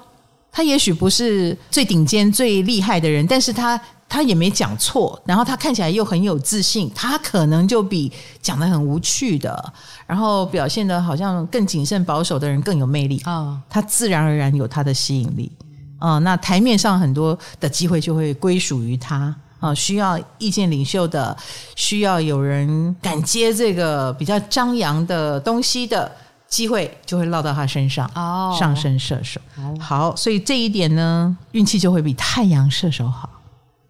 [0.51, 8.11] 他也许不是最顶尖、最厉害的人，但是他他也没讲错，然后他看起来又很有自信，他可能就比
[8.43, 9.73] 讲的很无趣的，
[10.07, 13.61] 然后表现的好像更谨慎保守的人更有魅力啊。
[13.71, 15.53] 他自然而然有他的吸引力
[15.99, 16.19] 啊。
[16.19, 19.33] 那台面上很多的机会就会归属于他。
[19.61, 21.37] 啊，需要意见领袖的，
[21.75, 26.11] 需要有人敢接这个比较张扬的东西的
[26.47, 28.09] 机会，就会落到他身上。
[28.15, 29.41] 哦，上升射手，
[29.81, 33.29] 好，所以这一点呢，运气就会比太阳射手好。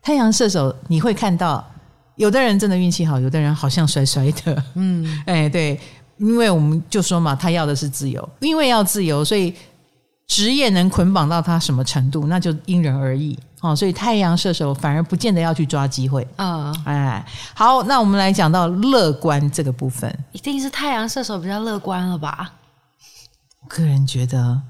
[0.01, 1.63] 太阳射手，你会看到
[2.17, 4.65] 有的人真的运气好，有的人好像衰衰的。
[4.75, 5.79] 嗯，哎，对，
[6.17, 9.53] 因为我们就说嘛，他要的是自由，因为要自由，所以
[10.27, 13.39] 职业能捆绑到他什么程度，那就因人而异。
[13.61, 16.73] 哦，所以太阳射手反而不见得要去抓机会啊！
[16.73, 22.53] 嗯、哎，好，那我们来讲到乐观这个部分，一定是太阳射手比较乐观了吧？
[23.61, 24.61] 我个人觉得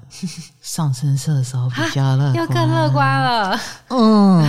[0.59, 3.59] 上升射手比较乐观，又更乐观了。
[3.89, 4.43] 嗯，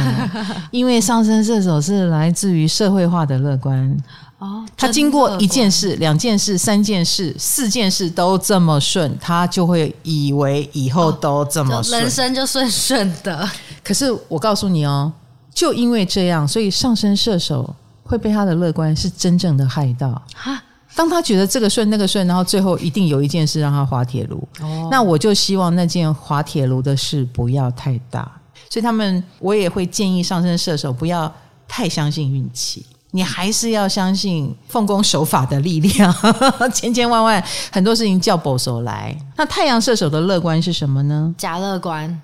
[0.70, 3.96] 因为上升射手是来自于社会化的乐观。
[4.40, 13.48] 哦，他经过一件事、两件事、三件事、四件事都这么顺，他就会以为以后都这么顺，人生就顺顺的。
[13.84, 15.12] 可是我告诉你哦，
[15.54, 20.10] 就因为这样，所以上升射手会被他的乐观是真正的害到。
[20.34, 20.62] 哈，
[20.94, 24.42] 当他觉得这个顺那个顺，然后最后一定有一件事让他滑铁卢。
[24.62, 28.40] 哦，那我就希望那件滑铁卢的事不要太大。
[28.70, 31.30] 所以他们，我也会建议上升射手不要
[31.68, 32.86] 太相信运气。
[33.12, 36.14] 你还是要相信奉公守法的力量，
[36.72, 37.42] 千千万万
[37.72, 39.16] 很多事情叫保守来。
[39.36, 41.34] 那太阳射手的乐观是什么呢？
[41.36, 42.22] 假乐观，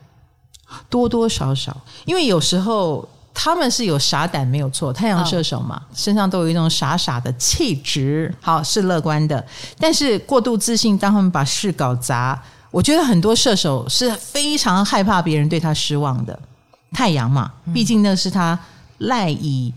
[0.89, 9.45] 多多少少，因为有时候他们是有傻胆没有错，太阳射手嘛，哦、身上都有一种傻傻的气质，好，是乐观的。
[9.79, 16.39] 但是过度自信，当他们把事搞砸，我觉得很多射手是非常害怕别人对他失望的。
[16.93, 18.59] 太阳嘛，毕竟那是他
[18.99, 19.75] 赖以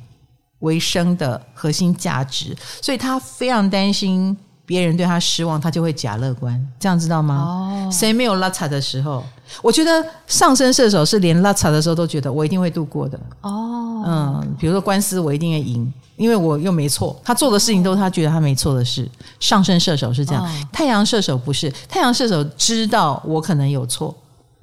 [0.60, 7.36] 为生的核心价值，所以他非常担心别人对他失望，他就会假乐观，这样知道吗？
[7.36, 9.24] 哦，谁没有拉扯的时候？
[9.64, 13.20] 我觉得上升射手是连拉扯的时候都觉得我一定会度过的。
[13.42, 17.20] 哦，嗯，比如说官司我一定会赢，因为我又没错。
[17.24, 19.10] 他做的事情都是他觉得他没错的事。
[19.40, 21.74] 上升射手是这样，哦、太阳射手不是。
[21.88, 24.16] 太阳射手知道我可能有错，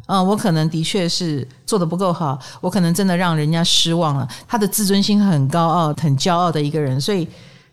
[0.07, 4.29] 嗯，我可能的确是做的不够好，我可能真的让人家失望了。
[4.49, 7.29] 他的自尊心很高傲，很骄傲的一个人，所以。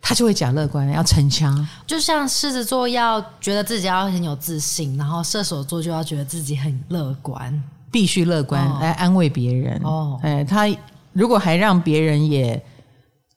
[0.06, 1.65] 他就会假乐观，要逞强。
[1.88, 9.80] 就像狮子座要觉得自己要很有自信，然后射手座就要觉得自己很乐观，必须乐观来安慰别人。
[9.82, 10.67] 哦，哎，他
[11.13, 12.62] 如果还让别人也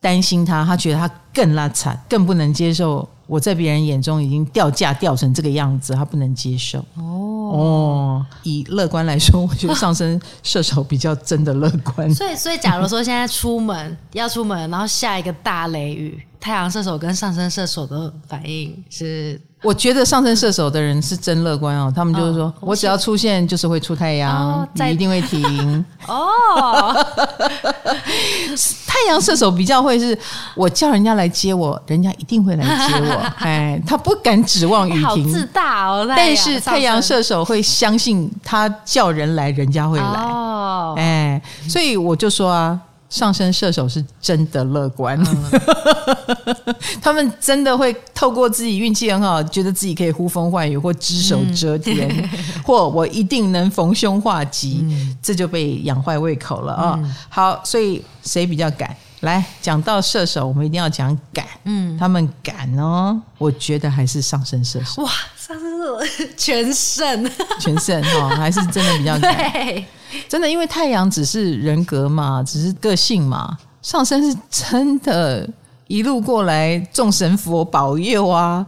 [0.00, 3.08] 担心他，他觉得他更拉惨，更不能接受。
[3.28, 6.80] 我在别人眼中已经掉价掉成这个样子，他不能接受。
[6.96, 12.12] 哦哦，以乐观来说，我觉得上升射手比较真的乐观。
[12.14, 16.22] 所以，所以假如说现在出门要出门，然后下一个大雷雨。
[16.38, 21.92] 太阳射手跟上升射手的反应是，我觉得上升射手的人是真乐观哦。
[21.92, 26.94] 他们就是说、哦、我只要出现就是会出太阳，哦、你一定会停哦。
[28.86, 30.18] 太阳射手比较会是，
[30.54, 33.32] 我叫人家来接我，人家一定会来接我。
[33.44, 36.04] 哎，他不敢指望雨停，好自大哦。
[36.08, 40.04] 但是太阳射手会相信他叫人来，人家会来。
[40.04, 42.78] 哦，哎，所以我就说啊。
[43.08, 52.28] 上升射手是真的乐观，嗯、 他们真的会透过自己运气很好，觉得自己可以呼风唤雨或只手遮天，嗯、
[52.64, 56.94] 或我一定能逢凶化吉，嗯、这就被养坏胃口了啊！
[56.98, 58.94] 嗯、好，所以谁比较敢？
[59.20, 61.46] 来讲到射手，我们一定要讲敢。
[61.64, 65.02] 嗯，他们敢哦，我觉得还是上升射手。
[65.02, 69.84] 哇，上升射手全胜，全胜哈、哦，还是真的比较敢。
[70.10, 73.56] 对 真的，因为太阳只是人格嘛，只是个性嘛。
[73.82, 75.48] 上升是真的，
[75.86, 78.66] 一路过来众神佛保佑啊，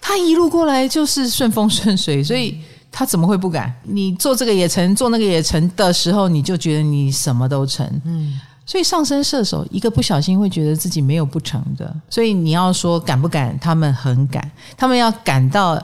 [0.00, 2.58] 他一路过来就是顺风顺水，所以
[2.90, 3.72] 他怎么会不敢？
[3.84, 7.88] 你做这个也成，做那个也成的时候，你就觉得你什么都成。
[8.04, 11.94] 嗯，所以上升射手一个不小心会觉得自己没有不成的。
[12.10, 13.56] 所以你要说敢不敢？
[13.60, 15.80] 他们很敢，他们要敢到。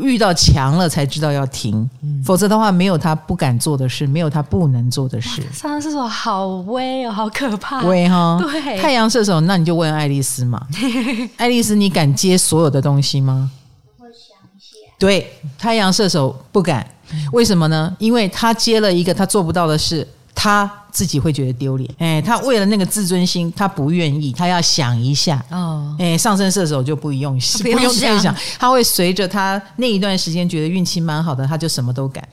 [0.00, 5.42] 遇到墙了才知道要停，嗯、否则的话，没有他不敢做的事，没有他不能做的事。
[5.52, 8.38] 上升射手好威哦，好可怕，威哈。
[8.40, 10.66] 对，太阳射手，那你就问爱丽丝嘛。
[11.36, 13.50] 爱丽丝，你敢接所有的东西吗？
[13.98, 14.92] 我会想一下。
[14.98, 16.86] 对，太阳射手不敢，
[17.32, 17.94] 为什么呢？
[17.98, 20.06] 因为他接了一个他做不到的事。
[20.38, 32.26] 他自己会觉得丢脸，哎，他为了那个自尊心，他不愿意，他要想一下，哦，哎，上升射手就不用， 不用这样想，他会随着他那一段时间觉得运气蛮好的，他就什么都敢，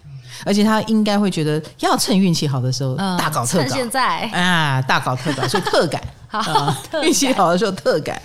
[0.45, 4.21] 而且他应该会觉得要趁运气好的时候大搞特搞，现在。
[4.29, 6.73] 啊，大搞特搞， 所以特敢，好，
[7.03, 8.21] 运气好的时候特敢。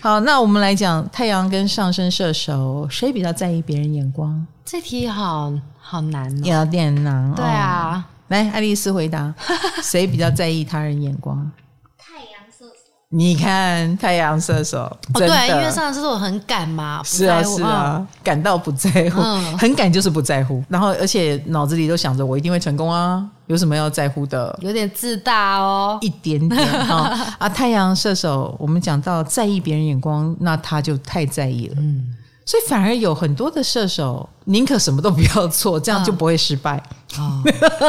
[0.00, 4.46] 好，那我们来讲太阳跟上升射手，谁比较在意别人眼光？
[4.64, 8.04] 这题好好难，有点难，对啊。
[8.28, 9.34] 来，爱丽丝回答：
[9.82, 11.50] 谁比较在意他人眼光？
[11.98, 12.72] 太阳射手。
[13.10, 24.58] 你看，太阳射手，哦，对，因为上升射手很敢嘛，是啊，是啊，敢到不在乎，嗯、很敢就是不在乎，然后而且脑子里都想着我一定会成功啊，有什么要在乎的？
[24.62, 27.46] 有点自大哦，一点点哈 啊！
[27.46, 32.16] 太阳射手，我们讲到在意别人眼光，那他就太在意了，嗯。
[32.44, 36.82] 所以反而有很多的射手宁可什么都不要做，这样就不会失败。
[37.18, 37.42] 哦、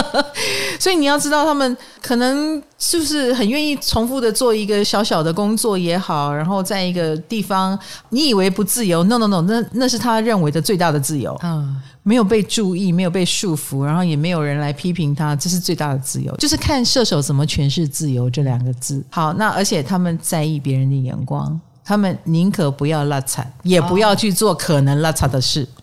[0.80, 7.78] 所以你要知道，他们可能是不是很愿意重复的做一个小小的工作也好，然后在一个地方，
[8.10, 11.36] 你以为不自由？No No No，那那是他认为的最大的自由。
[11.42, 16.36] 嗯，没有被注意，没有被束缚，然后也没有人来批评他，这是最大的自由。
[16.36, 19.04] 就是看射手怎么诠释自由这两个字。
[19.10, 21.60] 好，那而且他们在意别人的眼光。
[21.84, 25.64] 他们宁可不要拉惨，也不要去做可能拉惨的事。
[25.64, 25.82] 哦、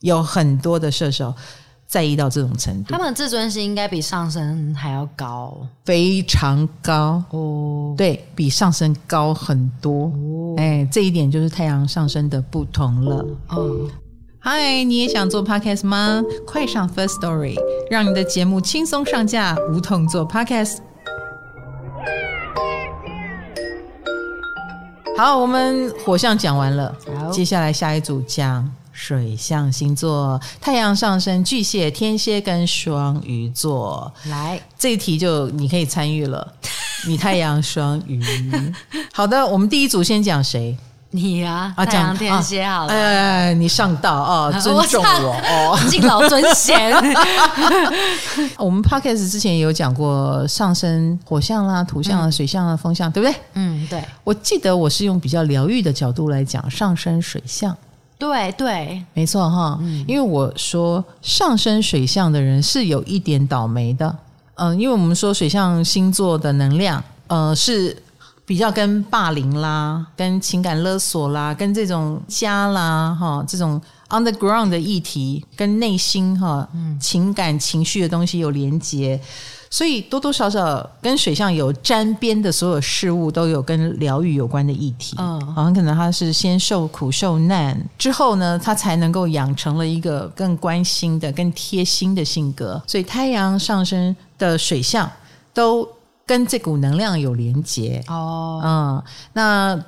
[0.00, 1.34] 有很多的射手
[1.86, 7.94] 在意到这种程度，他们自尊心应该比上升还要高，非常高哦。
[7.96, 10.04] 对，比上升高很多。
[10.04, 13.26] 哦、哎，这一点就是太阳上升的不同了。
[13.48, 13.88] 哦，
[14.38, 16.22] 嗨，你也想做 podcast 吗？
[16.46, 17.56] 快上 First Story，
[17.90, 20.78] 让你的节目轻松上架，无痛做 podcast。
[25.18, 26.94] 好，我们火象讲完了，
[27.32, 34.12] 接下来下一组讲水象星座，太阳上升巨蟹、天蝎跟双鱼座。
[34.26, 36.54] 来，这一题就你可以参与了，
[37.08, 38.22] 你太阳双鱼。
[39.12, 40.78] 好的，我们第一组先讲谁？
[41.10, 46.92] 你呀、啊，太阳天蝎好了，哎，你上道啊， 尊重我哦，敬老尊贤。
[48.58, 53.34] 我们 podcast 之前也有讲过上升火象啦、土象啊、水象啊、风象，对不对？
[53.54, 54.04] 嗯，对。
[54.22, 57.74] 我记得我是用比较疗愈的角度来讲上升水象，
[58.18, 59.78] 对对，没错哈。
[59.80, 64.14] 嗯，因为我说上升水象的人是有一点倒霉的，
[64.56, 67.96] 嗯，因为我们说水象星座的能量，呃，是。
[68.48, 73.78] 比较跟霸凌啦，跟情感勒索啦，跟这种家啦，哈，这种
[74.08, 76.66] underground 的议题，跟内心哈，
[76.98, 79.20] 情感情绪的东西有连结，
[79.68, 85.14] 所以多多少少跟水象有沾边的所有事物，都有跟疗愈有关的议题。
[85.18, 92.82] 嗯，好像可能他是先受苦受难之后呢，他才能够养成了一个更关心的、更贴心的性格。
[92.86, 95.10] 所以太阳上升的水象
[95.52, 95.86] 都。
[96.28, 99.02] 跟这股能量有连接哦，嗯，
[99.32, 99.82] 那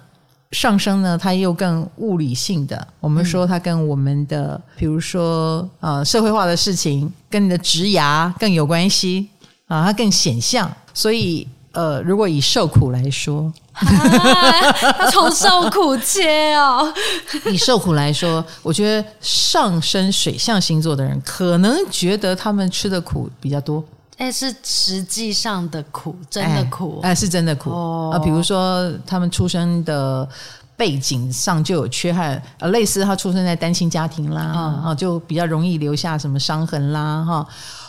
[0.53, 2.89] 上升呢，它又更物理性的。
[2.99, 9.29] 我们说它跟我们的，嗯、比如说呃，社会化的事情，跟你的职涯更有关系
[9.69, 10.69] 啊，它更显象。
[10.95, 16.93] 所以呃，如果以受苦来说， 他从受苦切哦。
[17.53, 23.85] 以受苦来说，我觉得上升水象星座的人，可能觉得他们吃的苦比较多。
[24.21, 27.71] 哎，是实际上的苦，真的苦，哎，哎是真的苦。
[27.71, 28.19] 啊。
[28.19, 30.29] 哦，比如说，他们出生的
[30.77, 37.47] 背景上就有缺憾，呃，类似他出生在单亲家庭啦，啊，嗯，就比较容易留下什么伤痕啦，哈，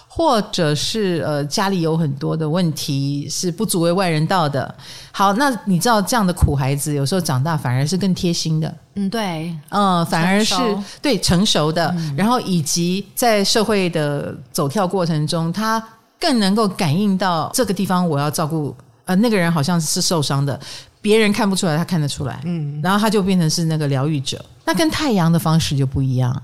[0.08, 4.74] 或者是呃家里有很多的问题，是不足为外人道的。
[5.12, 10.56] 好，那你知道这样的苦孩子，有时候长大反而是更贴心的，嗯，对，嗯，反而是
[11.02, 15.84] 对成熟的，嗯，然后以及在社会的走跳过程中，他。
[16.22, 18.74] 更能够感应到这个地方，我要照顾
[19.06, 20.58] 呃那个人好像是受伤的，
[21.02, 24.46] 别人看不出来，他看得出来，嗯，然后他就变成是那个疗愈者。
[24.64, 26.44] 那跟太阳的方式就不一样，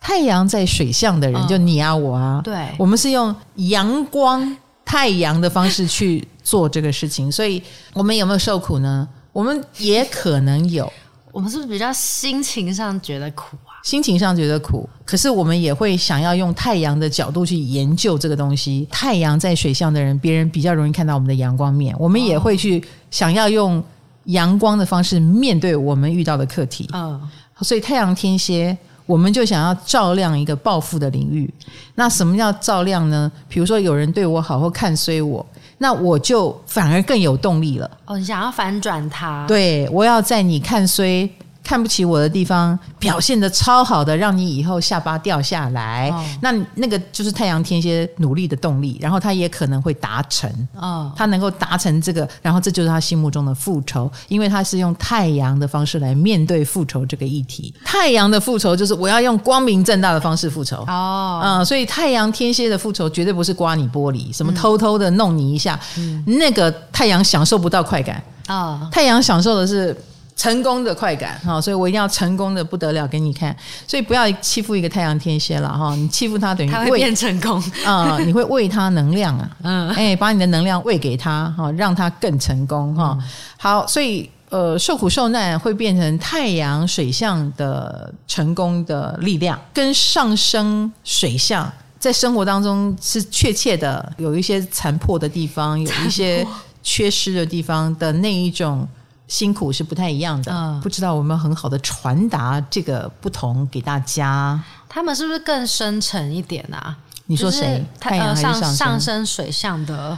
[0.00, 7.60] 太阳在水象的人，嗯、就你啊我啊，对，我们是用阳光太阳的方式去做这个事情，所以
[7.92, 9.08] 我们有没有受苦呢？
[9.32, 10.90] 我们也可能有，
[11.32, 13.56] 我们是不是比较心情上觉得苦？
[13.86, 18.84] 心情上觉得苦，可是我们也会想要用太阳的角度去研究这个东西。
[18.90, 21.94] 太阳在水象的人，别人比较容易看到我们的阳光面。
[21.96, 23.80] 我们也会去想要用
[24.24, 26.90] 阳光的方式面对我们遇到的课题。
[26.92, 27.20] 嗯，
[27.60, 28.76] 所以太阳天蝎，
[29.06, 31.48] 我们就想要照亮一个暴富的领域。
[31.94, 33.30] 那什么叫照亮呢？
[33.48, 35.46] 比如说有人对我好或看衰我，
[35.78, 37.88] 那我就反而更有动力了。
[38.06, 39.46] 哦，你想要反转他？
[39.46, 41.30] 对，我要在你看衰。
[41.66, 46.08] 看不起我的地方，表现的超好的，让你以后下巴掉下来。
[46.10, 50.48] 哦、那那个就是太阳天蝎努力的动力，然后他也可能会达成。
[50.76, 57.74] 哦，他能够达成这个，然后这就是他心目中的复仇，因为他是用太阳的方式来面对复仇这个议题。
[57.84, 60.84] 太阳的复仇就是我要用光明正大的方式复仇。
[60.86, 68.22] 哦，嗯，所以太阳天蝎的复仇绝对不是刮你玻璃，什么偷偷的弄你一下，嗯、那个太阳享受不到快感。
[68.46, 69.96] 哦，太阳享受的是。
[70.36, 73.56] 成功的快感哈，所以我一定要成功的不得了给你看，
[73.88, 83.18] 所以不要欺负一个太阳天蝎了哈，你欺负他等于他会变成功啊，你会喂他能量啊， 嗯，哎，把你的能量喂给他哈，让他更成功哈。
[83.56, 96.46] 好，所以呃，受苦受难会变成太阳水象的成功的力量，跟上升水象在生活当中是确切的，有一些残破的地方，有一些
[96.82, 98.86] 缺失的地方的那一种。
[99.28, 104.62] 辛苦是不太一样的，嗯、不知道我们很好的传达这个不同给大家。
[104.88, 106.96] 他们是不是更深沉一点啊？
[107.26, 107.84] 你说谁？
[107.98, 108.62] 太阳还是上升？
[108.62, 110.16] 上，上升水象的，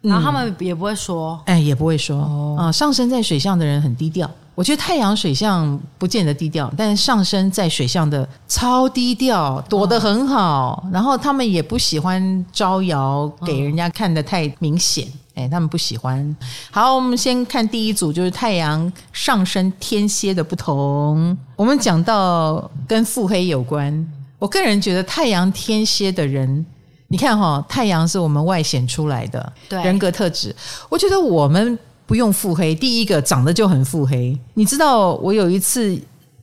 [0.00, 2.72] 然后他们也不会说，哎，也不会说啊、哦呃。
[2.72, 15.06] 上升在水象的人很低调，我觉得太阳水象不见得低调，但是上升在水象的超低调，躲得很好，哦、然后他们也不喜欢招摇，给人家看得太明显。
[15.06, 16.36] 哦哎，他们不喜欢。
[16.70, 21.36] 好，我们先看第一组，就是太阳上升天蝎的不同。
[21.56, 24.06] 我们讲到跟腹黑有关，
[24.38, 26.66] 我个人觉得太阳天蝎的人，
[27.08, 30.54] 你看哈、哦，太阳是我们外显出来的人格特质。
[30.88, 34.38] 我觉得我们不用腹黑，第一个长得就很腹黑。
[34.54, 35.98] 你知道，我有一次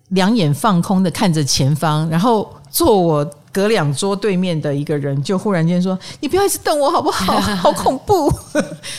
[0.09, 3.29] 两眼放空的看着前方，然后做我。
[3.51, 7.39] 隔两桌对面的一个人就忽然间说：“你不要一直瞪我好不好？
[7.57, 8.31] 好恐怖！”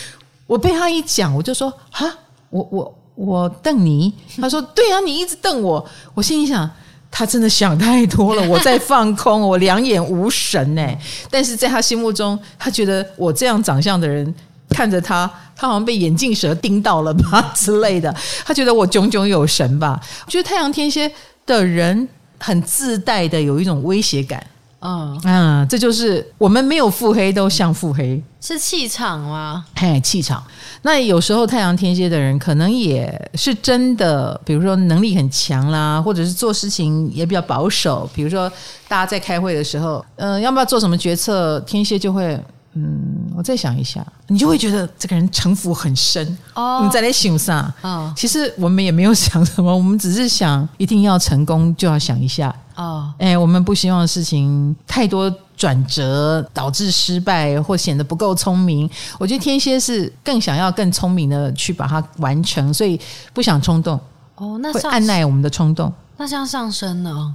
[0.47, 2.13] 我被他一讲，我就说：“哈，
[2.51, 5.85] 我我我瞪你？”他说：“对啊，你一直瞪我。”
[6.15, 6.69] 我心里想，
[7.11, 8.43] 他真的想太多了。
[8.51, 10.85] 我在放空，我两眼无神呢。
[11.31, 14.35] 但是在他心目中，他觉得我这样长相的人
[14.71, 18.13] 看着他，他好像被眼镜蛇盯到了吧之类的。
[18.45, 20.01] 他觉得我炯炯有神吧？
[20.27, 21.09] 我觉得太阳天蝎
[21.47, 22.09] 的人
[22.41, 24.45] 很自带的有一种威胁感。
[24.83, 29.67] 嗯嗯，这就是我们没有腹黑都像腹黑，是气场吗？
[29.77, 30.43] 嘿，气场。
[30.81, 38.09] 那有时候太阳天蝎的人可能也是真的，比如说能力很强啦，或者是做事情也比较保守。
[38.15, 38.51] 比如说
[38.89, 42.41] 大家在开会的时候，嗯、呃，要不要做什么决策，天蝎就会。
[42.75, 46.83] 嗯，我再想一下，你就会觉得这个人城府很深哦。
[46.85, 47.75] 你再来想啥？
[47.83, 53.13] 哦，其实我们也没有想什么，我们只是想一定要成功，就要想一下哦。
[53.19, 58.89] 哎，我们不希望事情太多转折导致失败或显得不够聪明。
[59.19, 63.01] 我觉得天蝎是更想要更聪明的去把它完成，所以
[63.35, 63.99] 不想冲动
[64.37, 64.57] 哦。
[64.63, 65.93] 那会按耐我们的冲动。
[66.17, 67.35] 那像上升呢？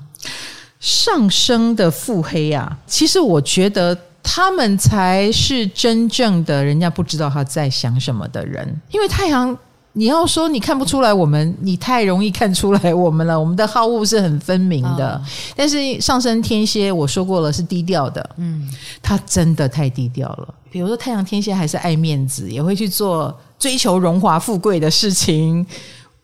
[0.80, 3.98] 上升的腹黑啊，其实我觉得。
[4.28, 9.56] 他们才是真正的人家不知道他在想什么的人，因为太阳，
[9.94, 13.40] 你要说你看不出来我们，你太容易看出来我们了。
[13.40, 15.22] 我们的好恶是很分明的，哦、
[15.56, 18.68] 但是上升天蝎，我说过了是低调的，嗯，
[19.00, 20.54] 他真的太低调了。
[20.72, 25.64] 比如说太阳天蝎还是爱面子，也会去做追求荣华富贵的事情，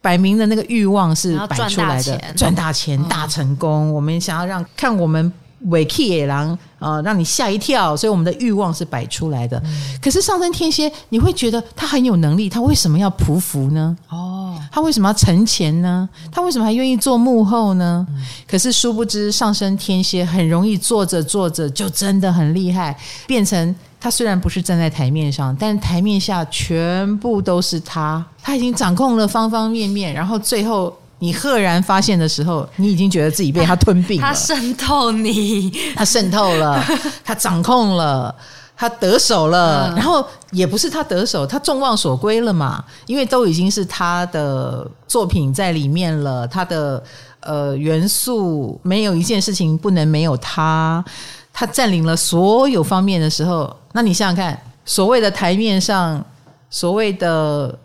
[0.01, 3.89] 摆明的那个欲望是摆出来的，赚大钱、大成功。
[3.89, 5.31] 哦、我们想要让看我们。
[5.69, 9.61] 尾气野狼啊，让你吓一跳，所以我们的欲望是摆出来的。
[9.63, 13.95] 嗯、可是上升天蝎，你会觉得他很有能力，他为什么要匍匐呢？
[14.09, 16.09] 哦，他为什么要沉潜呢？
[16.31, 18.05] 他为什么还愿意做幕后呢？
[18.09, 22.97] 嗯、可是殊不知，上升天蝎很容易做着做着就真的很厉害，
[23.27, 30.95] 变成他虽然不是站在台面上，但台面下全部都是他，他已经掌控了方方面面，然后最后。
[31.23, 34.27] 你赫然发现的时候，你已经觉得自己被他吞并了。
[34.27, 36.83] 他渗透你， 他渗透了，
[37.23, 38.33] 他掌控了，
[38.75, 39.87] 他得手了。
[39.91, 42.83] 嗯、然后也不是他得手，他众望所归了嘛？
[43.05, 47.03] 因为都已经是他的作品在里面了，他的
[47.41, 51.05] 呃元素没有一件事情不能没有他。
[51.53, 56.25] 他占领了所有方面的时候，那你想想看，所谓的台面上，
[56.71, 57.77] 所谓的。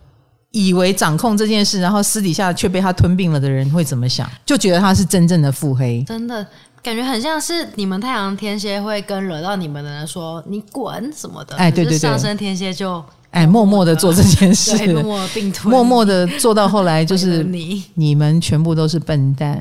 [0.57, 4.27] 以为掌控这件事，然后私底下却被他吞并了的人会怎么想？
[4.47, 6.45] 就觉得他是真正的腹黑，真的
[6.83, 11.55] 感觉很像是你们太阳天蝎会跟惹到你们的人说“你滚”什么的。
[11.57, 19.59] 哎，对对对，上升天蝎就哎默默的做这件事， 默默并吞，默默的做到后来就是你你们全部都是笨蛋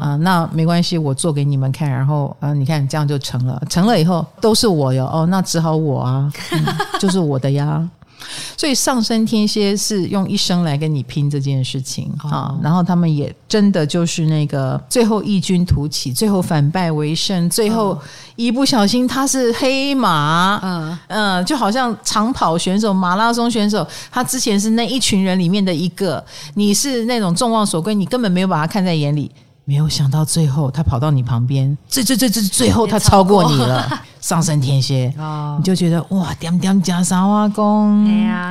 [0.00, 0.16] 啊！
[0.22, 6.64] 那没关系，我做给你们看，然后啊，你看这样就成了，成了以后都是我哟哦，那只好我啊，嗯、
[6.98, 7.86] 就是我的呀。
[8.56, 17.98] 所以上升天蝎是用一生来跟你拼这件事情啊，然后他们也真的就是那个最后异军突起，最后反败为胜，最后
[18.36, 20.98] 一不小心他是黑马，嗯。
[21.08, 29.30] 嗯，就好像长跑选手、马拉松选手，他之前是那一群人里面的一个，你是那种众望所归，你根本没有把他看在眼里。
[29.68, 33.86] 没有想到最后他跑到你旁边，最最最最最后他超过你了，
[34.18, 38.02] 上升天蝎，哦、你就觉得哇，点点加沙瓦工，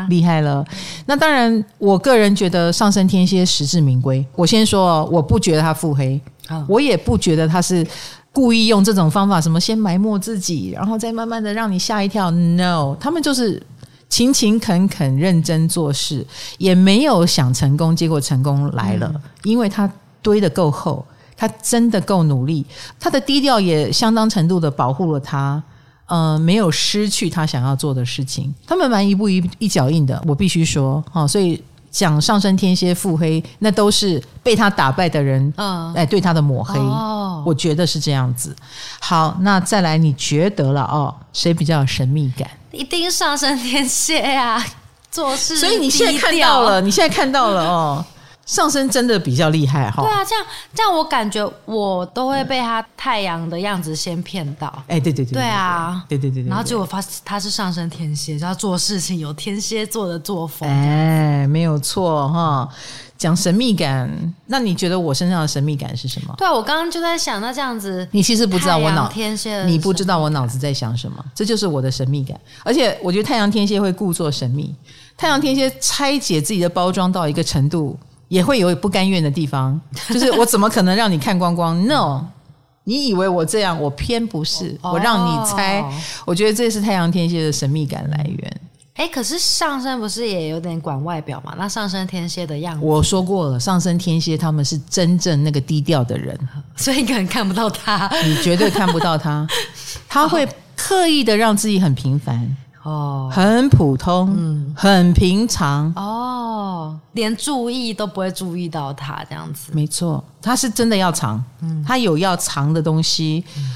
[0.10, 0.64] 厉害了。
[1.08, 4.24] 那当然，我个人觉得上升天蝎实至名归。
[4.36, 7.84] 我先说，我不觉得他腹黑，哦、我也不觉得他是
[8.32, 12.30] 故意用这种方法，什么先埋没自己，然后再慢慢的让你吓一跳。
[12.30, 13.60] No，他们就是
[14.08, 16.24] 勤勤恳恳、认真做事，
[16.60, 19.92] 也没有想成功，结果成功来了，嗯、因为他。
[20.22, 21.06] 堆得够厚，
[21.36, 22.66] 他真的够努力，
[23.00, 25.62] 他的低调也相当程度的保护了他，
[26.08, 28.54] 呃，没有失去他想要做的事情。
[28.66, 31.62] 他们蛮一步一一脚印的，我必须说，哈、哦，所以
[31.92, 38.56] 讲上升天蝎腹黑，那都是被他打败的人，嗯，哎，对他的抹黑，哦，我觉得是这样子。
[39.00, 42.50] 好，那再来，你觉得了哦，谁比较有神秘感？
[42.72, 44.64] 一定上升天蝎呀，
[45.10, 48.06] 做事，所以你现在看到了，你现在看到了哦。
[48.48, 62.68] 上升真的比较厉害哈，对啊，这样这样我感觉我都会被他太阳的样子先骗到，哎，对对对，对啊，对对对对，然后结果发现他是上升天蝎，然后做事情有天蝎座的作风，哎，没有错哈。
[63.18, 64.08] 讲神秘感，
[64.46, 66.36] 那你觉得我身上的神秘感是什么？
[66.38, 72.40] 对啊，我刚刚就在想，那这样子，你其实不知道我脑天蝎，你不知道我脑子在想什么，这就是我的神秘感。
[72.64, 74.74] 而且我觉得太阳天蝎会故作神秘，
[75.18, 77.98] 太阳天蝎拆解自己的包装到一个程度。
[78.28, 82.26] 也会有不甘愿的地方， 就是我怎么可能让你看光光？No，
[82.84, 85.84] 你以为我这样，我偏不是，我让你猜。
[86.26, 88.62] 我觉得这是太阳天蝎的神秘感来源。
[88.96, 91.54] 哎，可是上升不是也有点管外表嘛？
[91.58, 96.36] 那上升天蝎的样子，我说过了，上升天蝎他们是真正那个低调的人，
[96.76, 99.48] 所以你可能看不到他，你绝对看不到他，
[100.10, 102.58] 他会刻意的让自己很平凡。
[102.88, 109.72] 哦，很普通，嗯，很平常哦，连注意都不会注意到他这样子。
[109.74, 113.72] 没错，他是真的要藏，嗯，他有要藏的东西，嗯，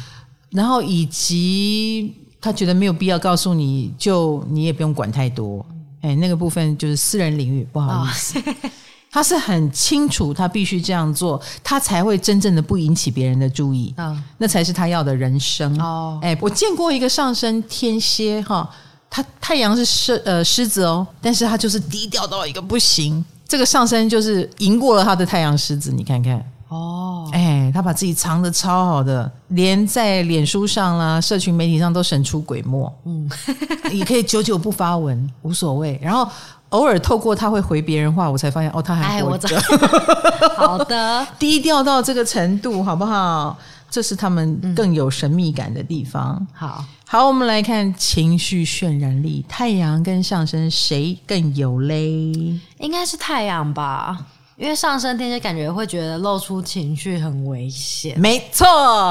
[0.52, 5.66] 然后以及他觉得没有必要告诉你，就你也不用管太多。
[6.02, 8.40] 哎，那个部分就是私人领域，不好意思。
[8.40, 8.44] 哦
[9.14, 13.94] 他是很清楚，他必须这样做，他才会真正的不引起别人的注意。
[13.98, 15.78] 嗯、哦，那才是他要的人生。
[15.82, 18.70] 哦，哎，我见过一个上升天蝎哈，
[19.12, 23.24] 他太阳是狮呃狮子哦，但是他就是低调到一个不行。
[23.48, 26.44] 这个上身就是赢过了他的太阳狮子，你看看。
[26.70, 32.92] 哦，哎，他把自己藏的超好的，连在脸书上啦、社群媒体上都神出鬼没。
[33.06, 33.30] 嗯，
[33.92, 36.00] 也可以久久不发文，无所谓。
[36.02, 36.28] 然后。
[36.72, 39.62] 偶尔透过他会回别人话，我才发现哦，他还活着。
[40.56, 43.60] 好的， 低调到这个程度，好不好？
[43.92, 46.38] 这是他们更有神秘感的地方。
[46.40, 52.58] 嗯、好好，我们来看情绪渲染力，太阳跟上升谁更有嘞？
[52.80, 54.26] 应该是太阳吧。
[54.62, 58.68] 因为上升天蝎感觉会觉得露出情绪很危险，没错，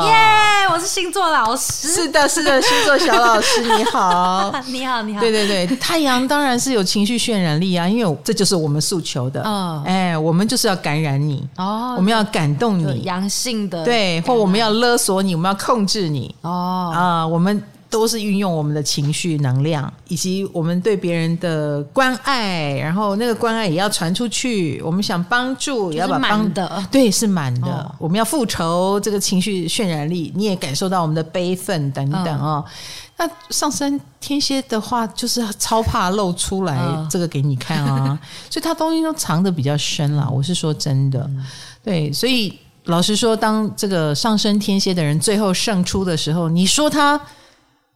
[0.07, 0.15] 耶！
[0.73, 17.61] 我是星座老师，是的，是的，星座小老师你好， 你好，你好，对对对，太阳当然是有情绪渲染力啊，因为这就是我们诉求的，嗯，哎，我们就是要感染你哦，我们要感动你，阳性的，对，或我们要勒索你，我们要控制你，哦，啊，我们。
[17.91, 24.81] 都是运用我们的情绪能量，以及我们对别人的关爱，然后那个关爱也要传出去。
[24.83, 27.67] 我们想帮助，也要把帮的，对，是满的。
[27.67, 32.65] 哦、我们要复仇，这个情绪渲染力，你也感受到我们的悲愤等等哦。
[32.65, 32.73] 嗯、
[33.19, 36.79] 那上升天蝎的话，就是超怕露出来
[37.11, 38.19] 这个给你看啊，嗯、
[38.49, 40.31] 所以他东西都藏的比较深了。
[40.33, 41.45] 我是说真的，嗯、
[41.83, 47.21] 对，所以老实说，当这个上升天蝎的人最后胜出的时候，你说他。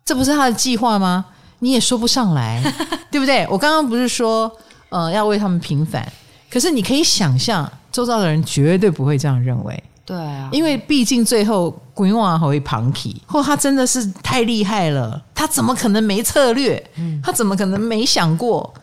[0.04, 1.24] 这不是他的计划吗？
[1.60, 2.62] 你也说不上来，
[3.10, 3.46] 对不对？
[3.50, 4.50] 我刚刚不是说，
[4.90, 6.06] 呃，要为他们平反，
[6.50, 9.82] 可是你可以想象，周遭的人绝对不会这样认为。
[10.04, 16.90] 对啊，因为毕竟最后鬼王会旁体，或他真的是太厉害了，他怎么可能没策略？
[17.22, 18.74] 他怎么可能没想过？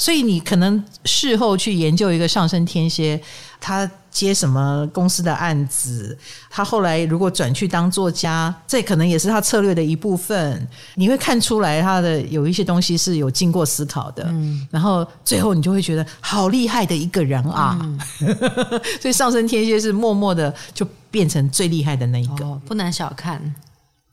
[0.00, 3.20] 所以你可能事后去研究一个上升天蝎，
[3.60, 6.16] 他接什么公司的案子，
[6.48, 10.66] 他后来如果转去当作家，这可能也是他策略的一部分。
[10.94, 17.78] 你会看出来他的有一些东西是有经过思考的，嗯，然后最后你就会觉得好厉害的一个人啊！
[17.82, 18.00] 嗯、
[19.02, 23.54] 所以上升天蝎是默默的就变成最厉害的那一个，哦、不能小看。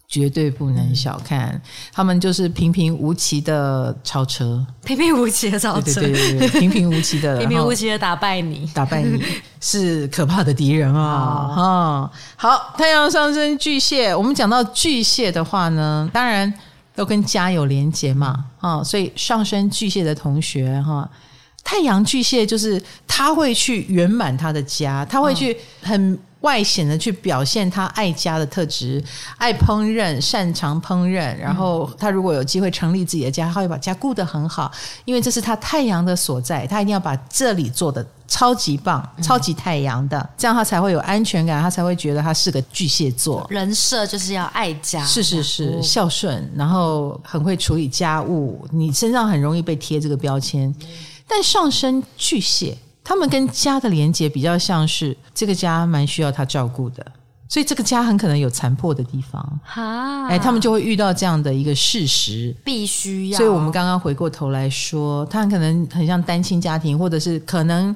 [0.08, 9.22] 绝对不能小看，嗯、他们就是平平无奇的超车，平平无奇的超车，对对对，平平无奇的， 平平无奇的打败你，打败你
[9.60, 11.52] 是可怕的敌人啊！
[11.54, 16.52] 哈、哦，好，太阳上升巨蟹，我们讲到巨蟹的话呢，当然
[16.96, 21.10] 都跟家有连结嘛，啊，所以上升巨蟹的同学哈，
[21.66, 26.18] 太阳巨蟹就是他会去圆满他的家，他会去很。
[26.48, 29.04] 外显的去表现他爱家的特质，
[29.38, 31.38] 爱烹饪，擅长烹饪。
[31.38, 34.72] 然后他如果有机会成立自己的家，他会把家顾得很好，
[35.04, 36.66] 因为这是他太阳的所在。
[36.66, 43.46] 他一定要把这里做的超级棒，超级太阳的，这样他才会有安全感，他才会觉得他是个巨蟹座。
[43.50, 48.66] 人设就是要爱家，是是是，孝顺，然后很会处理家务。
[48.72, 50.74] 你身上很容易被贴这个标签，
[51.28, 52.78] 但上升巨蟹。
[53.08, 57.06] 他们跟家的连接比较像是这个家蛮需要他照顾的，
[57.48, 59.60] 所以这个家很可能有残破的地方。
[59.64, 63.38] 哈，哎，他们就会遇到这样的一个事实，必须要。
[63.38, 67.96] 所以我们刚刚回过头来说，他很可能很像单亲家庭，或者是可能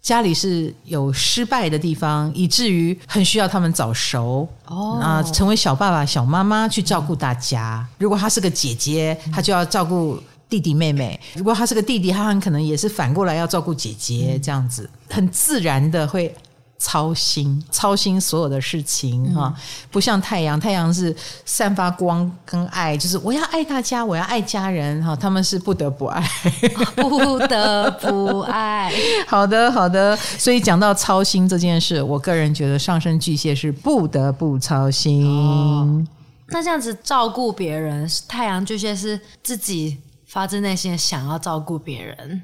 [0.00, 7.86] 家里是有失败的地方，以至于很需要他们早熟哦，啊，成为小爸爸、小妈妈去照顾大家。
[7.98, 10.18] 如果他是个姐姐，她就要照顾。
[10.48, 14.88] 弟弟妹妹，如果他是个弟弟，他很可能也是反过来要照顾姐姐，这样子。
[15.10, 16.34] 很自然的会
[16.78, 26.22] 操心，操心所有的事情哈，嗯、不像太阳，太阳是散发光跟爱，就是我要爱大家，我要爱家人哈，他们是不得不爱，
[26.96, 28.92] 不得不爱。
[29.26, 35.26] 好的，好的，所以讲到操心这件事，我个人觉得上升巨蟹是不得不操心。
[35.26, 36.06] 哦、
[36.48, 39.98] 那这样子照顾别人，太阳巨蟹是自己。
[40.28, 42.42] 发自内心的想要照顾别人，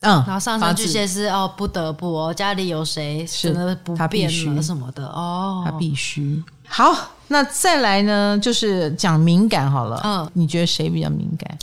[0.00, 6.42] 嗯，然后上升巨蟹是哦，不得不哦，家里有谁真的不便了什么的哦，他必须。
[6.66, 6.92] 好，
[7.28, 10.00] 那再来呢，就是讲敏感好了。
[10.04, 11.58] 嗯，你觉得谁比较敏感？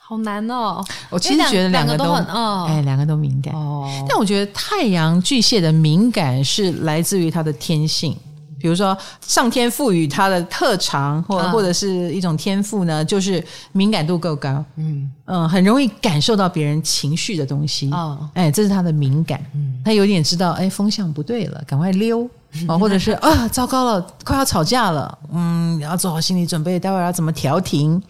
[0.00, 0.82] 好难哦。
[1.10, 3.86] 我其实觉得两个都很，哦，哎，两个都敏感哦。
[4.08, 8.18] 但我觉得太阳巨蟹的敏感是来自于他的天性。
[8.60, 13.42] 比如说上天赋予他的特长，或或者是一种天赋呢，就是
[13.72, 14.64] 敏感度够高。
[14.76, 17.90] 嗯嗯，很容易感受到别人情绪的东西。
[17.90, 19.40] 哦，哎，这是他的敏感。
[19.54, 22.28] 嗯，他有点知道，哎，风向不对了，赶快溜。
[22.66, 25.18] 啊，或者是啊，糟糕了，快要吵架了。
[25.34, 28.02] 嗯，要做好心理准备，待会儿要怎么调停？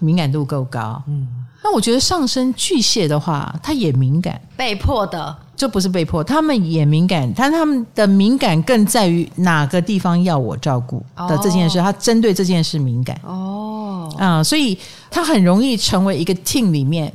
[0.00, 1.00] 敏感度够高。
[1.06, 1.28] 嗯，
[1.62, 5.36] 那我觉得上升巨蟹的话，他也敏感，被迫的。
[5.54, 13.16] 这不是被迫，他们也敏感，但他们的敏感更在于哪个地方要我照顾的这件事，他针对这件事敏感。
[13.22, 14.76] 哦，啊，所以
[15.08, 17.12] 他很容易成为一个 team 里面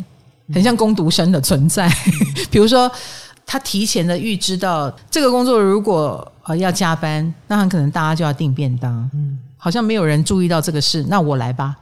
[0.53, 1.91] 很像攻读生的存在。
[2.49, 2.89] 比如说，
[3.45, 8.93] 他提前的预知到这个工作如果呃要加班，那很可能大家就要订便当。
[9.13, 11.75] 嗯，好像没有人注意到这个事，那我来吧。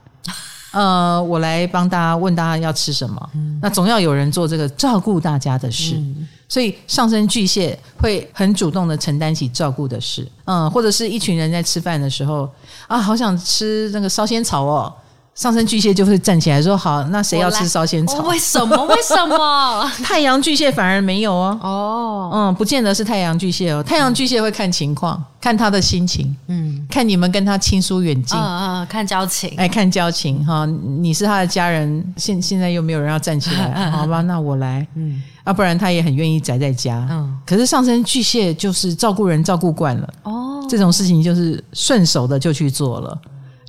[0.76, 3.30] 呃，我来帮大家问大家要吃什么。
[3.34, 5.94] 嗯，那总要有人做这个照顾大家的事。
[5.96, 12.48] 嗯所以上升巨蟹会很主动的承担起照顾的事，嗯，或者是一群人在吃饭的时候
[12.86, 14.94] 啊，好想吃那个烧仙草哦。
[15.36, 18.74] 上升巨蟹就会站起来说：“好，那谁要吃烧仙草？”为什么？
[18.86, 19.84] 为什么？
[20.02, 21.58] 太阳巨蟹反而没有哦。
[21.62, 23.82] 哦，嗯，不见得是太阳巨蟹哦。
[23.82, 30.64] 太阳巨蟹会看情况，看他的心情，嗯，看你们跟他亲疏远近，嗯嗯，看交情，哎，看交情哈。
[30.64, 37.38] 你是他的家人，现现在又没有人要站起来，好吧，那我来，嗯，要不然他也很愿意宅在家，嗯。
[37.44, 43.18] 可是上升巨蟹就是照顾人照顾惯了，哦，这种事情就是顺手的就去做了。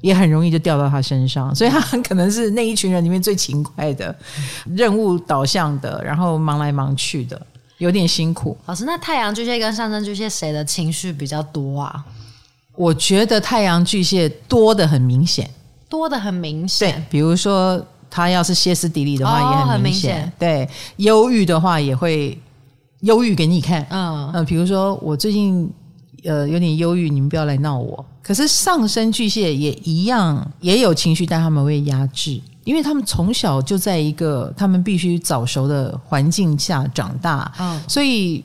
[0.02, 4.16] 也很容易就掉到他身上，所以他很 可能是那一群人里面最勤快的，
[4.76, 7.40] 任务导向的，然后忙来忙去的，
[7.80, 8.58] 有点辛苦。
[8.66, 12.06] 老师，那太阳巨蟹跟上升巨蟹谁的情绪比较多啊？
[12.76, 15.50] 我觉得太阳巨蟹多的很明显，
[15.90, 16.92] 多的很明显。
[16.92, 20.14] 对，比如说他要是歇斯底里的话，也很明显。
[20.14, 20.34] 哦，明显。
[20.38, 22.40] 对，忧郁的话也会
[23.02, 23.84] 忧郁给你看。
[23.90, 25.68] 嗯嗯，比如说我最近
[26.24, 28.06] 呃有点忧郁，你们不要来闹我。
[28.22, 38.44] 可是上升巨蟹也一样，也有情绪，但他们会压制，因为他们从小就在一个他们必须早熟的环境下长大，嗯，所以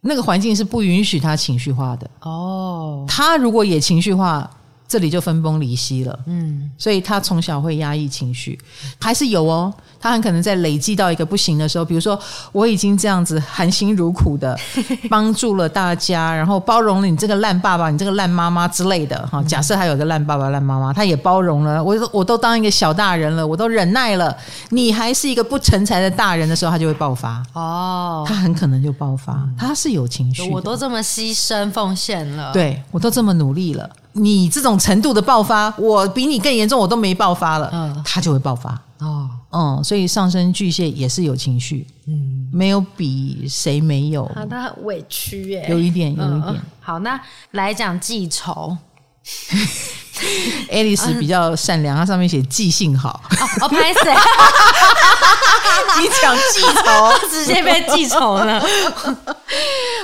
[0.00, 2.08] 那个环境是不允许他情绪化的。
[2.20, 4.48] 哦，他如果也情绪化，
[4.86, 6.18] 这里就分崩离析了。
[6.26, 8.56] 嗯，所以他从小会压抑情绪，
[9.00, 9.74] 还是有哦。
[10.00, 12.18] 他很可能在累积到一个不行的时候，比如说
[12.52, 14.58] 我已经这样子含辛茹苦的
[15.10, 19.42] 帮助了大家，然后包容了你这个烂爸爸、你这个烂妈妈之类的哈。
[19.42, 24.36] 假设他有个烂爸爸、烂妈妈，他也包容了我，我都当一个小大人了，我都忍耐了，
[24.70, 27.42] 你还是一个不成才的大人的时候，他就会爆发。
[27.52, 30.48] 哦，他很可能就爆发，他是有情绪。
[30.50, 38.78] 我都这么牺牲奉献了，对，我都这么努力了，你这种程度的爆发，我比你更严重，我都没爆发了，嗯，他就会爆发。
[38.98, 46.54] 哦，嗯，所以上升巨蟹也是有情绪，嗯，没有比谁没有，啊，他很委屈耶，有一点，有一点。
[46.54, 47.18] 嗯、好，那
[47.52, 48.76] 来讲记仇，
[50.70, 53.20] Alice 比较善良，她上面写记性好，
[53.62, 54.14] 哦，拍谁，
[56.00, 58.62] 你讲记仇， 直接被记仇了。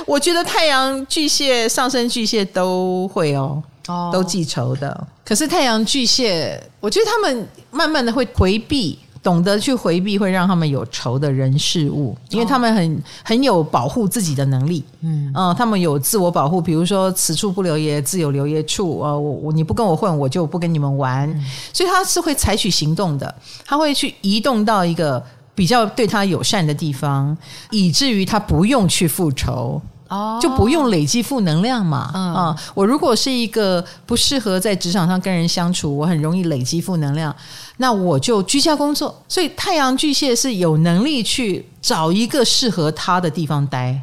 [0.07, 3.61] 我觉得太阳巨蟹、上升巨蟹都会哦。
[3.87, 5.07] 哦，都记仇的。
[5.23, 14.83] 可是太阳巨蟹，我觉得他们慢慢的会回避，懂得去回避，会让他们有仇的人事物，因为他们很很有保护自己的能力。
[15.01, 18.99] 嗯，呃，他们有自我保护，比如说此处不留爷，自有留爷处。
[18.99, 21.27] 呃，我我你不跟我混，我就不跟你们玩。
[21.31, 23.33] 嗯，所以他是会采取行动的，
[23.65, 27.35] 他会去移动到一个比较对他友善的地方，
[27.71, 29.81] 以至于他不用去复仇。
[30.07, 32.11] 哦，就不用累积负能量嘛。
[32.13, 37.35] 嗯、啊，我如果是一个不适合在职场上跟人相处，我很容易累积负能量，
[37.77, 39.23] 那我就居家工作。
[39.27, 43.99] 所以太阳巨蟹是有能力去找一个适合他的地方待。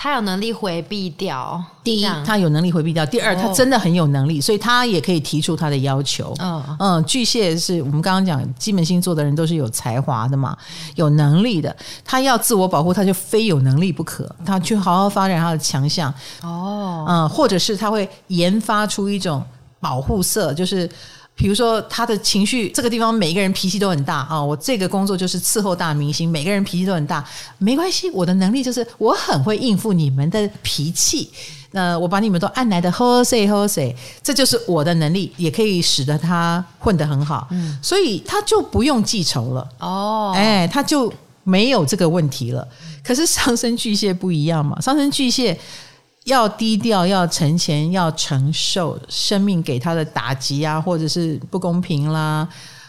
[0.00, 1.60] 他有能力回避掉。
[1.82, 6.32] 第一，他有能力回避掉；第二，他真的很有能力，所以他也可以提出他的要求。
[6.38, 10.56] 嗯嗯，巨蟹是我们刚刚讲基本星座的人都是有才华的嘛，
[10.94, 11.74] 有能力的。
[12.04, 14.32] 他要自我保护，他就非有能力不可。
[14.46, 16.14] 他去好好发展他的强项。
[16.42, 19.44] 哦，嗯，或者是他会研发出一种
[19.80, 20.88] 保护色，就是。
[21.38, 24.42] 比如说他的情绪，这个地方每一个人脾气都很大啊！
[24.42, 27.24] 我这个工作就是伺候大明星，每个人脾气都很大，
[27.58, 31.30] 没关系，我的能力就是我很会应付你们的脾气。
[31.70, 37.46] 那我把你们都按来的喝谁喝谁，这就是我的能力，也可以使得他混得很好。
[37.52, 39.68] 嗯，所以他就不用记仇了。
[39.78, 41.12] 哦，哎，他就
[41.44, 42.66] 没有这个问题了。
[43.04, 45.56] 可是上升巨蟹不一样嘛，上升巨蟹。
[46.28, 52.46] 要低调，要存钱，要承受生命给他的打击啊，或者是不公平啦，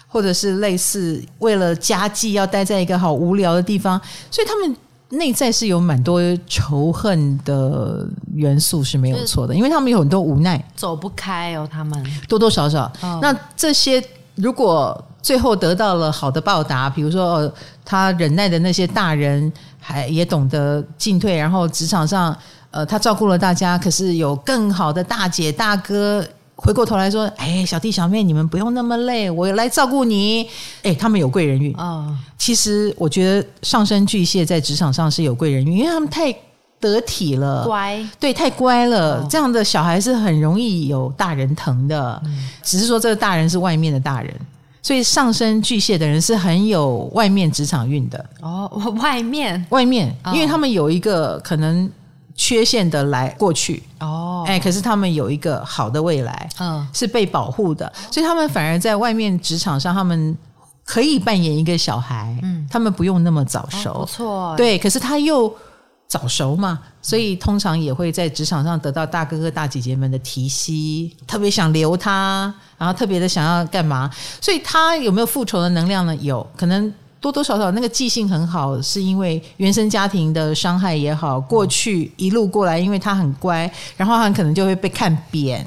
[0.07, 4.75] 或者是类似为了家计要待在一个好无聊的地方，所以他们
[5.17, 12.91] 内在是有蛮多仇恨的元素是没有错的，因为他们有很多无奈，走不开哦，他们多多少少。
[13.01, 14.03] 哦、那这些
[14.35, 17.51] 如果最后得到了好的报答，比如说
[17.83, 22.37] 他忍耐的那些大人，还也懂得进退，然后职场上
[22.71, 26.25] 呃他照顾了大家，可是有更好的大姐大哥。
[26.61, 30.45] 回过头来说：“哎，小弟小妹，你们不用那么累，我来照顾你。”
[30.83, 31.83] 哎，他们有贵人运啊。
[31.85, 36.35] 哦、其实我觉得上升巨蟹在职场上是有贵人运，因为他们太
[36.77, 39.21] 得体了，乖，对，太乖了。
[39.21, 44.35] 哦、这样的小孩是很容易有大人疼的，嗯、只是说这个大人是外面的大人，
[44.81, 48.25] 所以上升巨蟹的人是很有外面职场运的。
[48.41, 48.69] 哦，
[49.01, 51.89] 外面，外面，因为他们有一个可能。
[52.39, 53.83] 缺陷的来过去。
[53.99, 60.37] 哦，哎，可是他们有一个好的未来，嗯，是被保护的，所以他们反而在外面职场上，他们
[60.85, 65.53] 可以扮演一个小孩，嗯，他们不用那么早熟，哦、不错，对，可是他又
[66.07, 74.09] 早熟嘛，所以通常也会在职场上得到大哥哥大姐姐们的提携，特别想留他，然后特别的想要干嘛，
[74.39, 76.15] 所以他有没有复仇的能量呢？
[76.15, 76.93] 有可能。
[77.21, 85.65] 多多少少那个记性很好，是因为原生家庭的伤害也好，过去一路过来，因为他很乖，然后他很可能就会被看扁，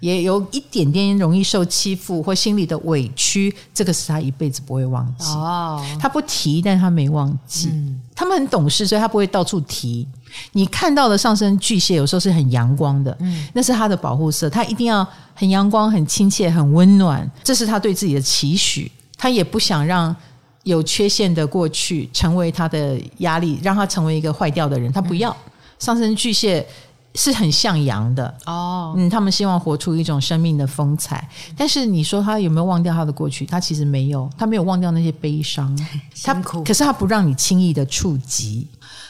[0.00, 5.26] 也有一点点容易受欺负或心里的委屈，这个是他一辈子不会忘记。
[5.32, 7.68] 哦，他不提，但他没忘记。
[7.70, 10.08] 嗯，他们很懂事，所以他不会到处提。
[10.52, 20.16] 你看到的上升巨蟹有时候是很阳光的，嗯，那是他的保护色，他一定要很阳光、很亲切、很温暖，这是他对自己的期许，他也不想让。
[20.64, 24.92] 有缺陷的过去成为他的压力，让他成为一个坏掉的人。
[24.92, 26.66] 他不要、嗯、上升巨蟹
[27.14, 31.28] 是很向阳的哦，嗯，他们希望活出一种生命的风采。
[31.56, 33.46] 但是你说他有没有忘掉他的过去？
[33.46, 35.78] 他其实没有，他没有忘掉那些悲伤。
[36.24, 38.66] 他可是他不让你轻易的触及。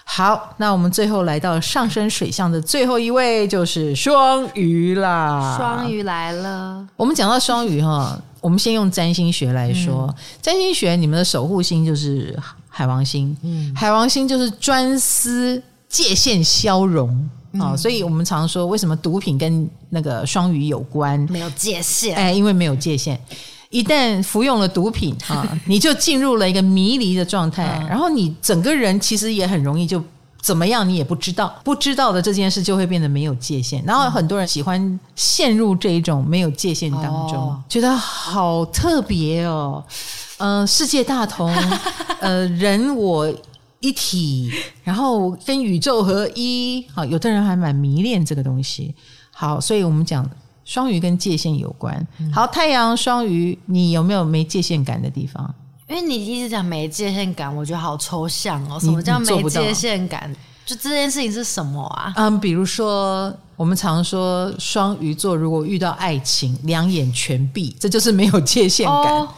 [0.06, 5.56] 好，那我们最后来到上升水象的最后一位，就是双鱼啦。
[5.56, 6.86] 双鱼来了。
[6.96, 8.20] 我们讲到双鱼哈。
[8.44, 12.38] 我们先用占星学来说，嗯、占星学你们的守护星就是
[12.68, 17.26] 海王星，嗯、海王星就是专司界限消融。
[17.58, 21.18] 啊、所以我们常说为什么毒品跟那个双鱼有关？
[21.30, 23.18] 没有界限，哎，因为没有界限，
[23.70, 30.04] 一旦服用了毒品啊、哦， 你就进入了一个迷离的状态，嗯、然后你整个人其实也很容易就。
[30.44, 33.82] 怎么样，你也不知道，不知道的这件事就会变得没有界限。
[33.86, 39.82] 然后很多人喜欢陷入这一种没有界限当中，哦、觉得好特别哦。
[40.36, 41.50] 嗯、呃，世界大同，
[42.20, 43.32] 呃，人我
[43.80, 46.84] 一体，然后跟宇宙合一。
[46.92, 48.94] 好，有的人还蛮迷恋这个东西。
[49.30, 50.28] 好，所以我们讲
[50.66, 52.06] 双鱼跟界限有关。
[52.30, 55.54] 好，太阳双鱼，你有没有没界限感的地方？
[55.86, 58.80] 因为你一直讲没界限感，我觉得好抽象哦。
[58.80, 60.34] 什么叫没界限感？
[60.64, 62.12] 就这件事情是什么啊？
[62.16, 69.28] 嗯，比如说我们常说双鱼座如果遇到爱情，两眼全闭，这就是没有界限感，哦、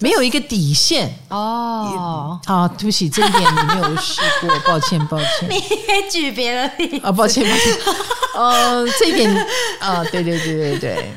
[0.00, 2.38] 没有一个底线哦。
[2.44, 5.48] 啊，对不起，这一点你没有试过，抱歉，抱歉。
[5.48, 5.58] 你
[6.10, 7.74] 举别的例子啊，抱歉，抱歉。
[8.34, 9.34] 呃，这一点
[9.80, 11.14] 啊，对对对对对。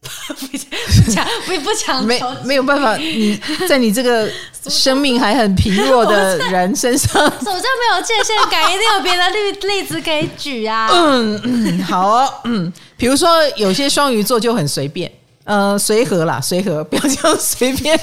[0.00, 0.56] 不
[1.04, 3.38] 讲不不抢，没没有办法，你
[3.68, 4.28] 在你这个
[4.68, 8.70] 生命还很疲弱的人身上，什么叫没有界限感？
[8.72, 10.88] 一定有别的例例子可以举啊。
[10.92, 15.10] 嗯嗯，好哦，嗯，比如说有些双鱼座就很随便，
[15.44, 17.98] 呃，随和啦，随和，不要讲随便，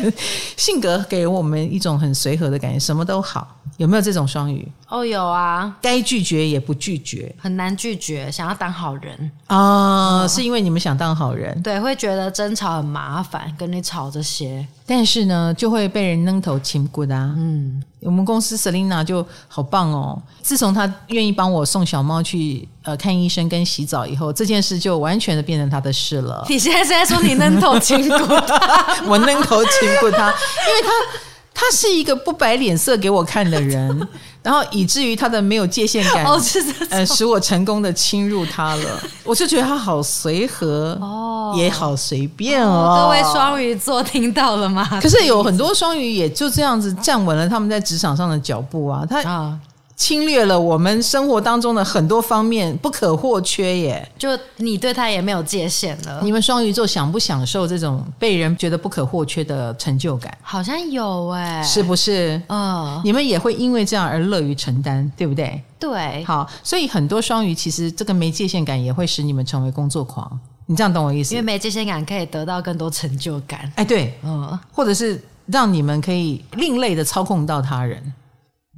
[0.57, 3.55] 性格给我们一种很随和的感觉，什么都好。
[3.77, 4.67] 有没有这种双鱼？
[4.89, 9.31] 哦，有啊，该拒绝也不拒绝，很难拒绝，想要当好人。
[9.45, 17.35] 啊，哦、是因为你们想当好人，对，会觉得争吵很麻烦，跟你吵这些，但是呢，就会被人扔头亲骨啊。
[17.37, 26.45] 嗯，我们公司 Selina 就好棒哦，自从她愿意帮我送小猫去呃看医生跟洗澡以后，这件事就完全的变成她的事了。
[26.49, 29.03] 你现在是在说你扔头亲骨他？
[29.05, 31.19] 我扔头亲骨他，因为他。
[31.59, 34.07] 他是一个不摆脸色给我看的人，
[34.47, 36.41] 然后以至于他的没有界限感，哦、
[36.89, 39.03] 呃，使我成功的侵入他了。
[39.25, 42.71] 我就觉得他好随和哦，也好随便哦。
[42.71, 44.87] 哦各位双鱼座听到了吗？
[45.01, 49.59] 可是有很多双鱼也就这样子站稳了他们在职场上的脚步啊，他啊。
[49.97, 54.11] 侵略了我们生活当中的很多方面，不可或缺耶。
[54.15, 56.21] 就你对他也没有界限了。
[56.21, 60.37] 你们双鱼座享不享受这种被人觉得不可或缺的成就感？
[60.43, 62.39] 好像有哎，是不是？
[62.47, 65.59] 嗯，你们也会因为这样而乐于承担，对不对？
[65.79, 66.23] 对。
[66.25, 70.39] 好，所以很多双鱼其实这个没界限感也会使你们成为工作狂。
[70.67, 71.33] 你这样懂我意思？
[71.33, 73.71] 因为没界限感可以得到更多成就感。
[73.75, 78.13] 哎，对，嗯，或者是让你们可以另类的操控到他人，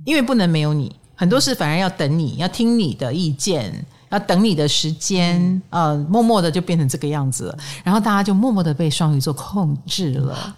[0.06, 0.96] 因为不能没有你。
[1.20, 5.38] 很多事反而要等你，要听你的意见，要等你的时间，
[5.72, 10.56] 嗯、呃，默默的就变成这个样子了，然后大家就默默的被双鱼座控制了，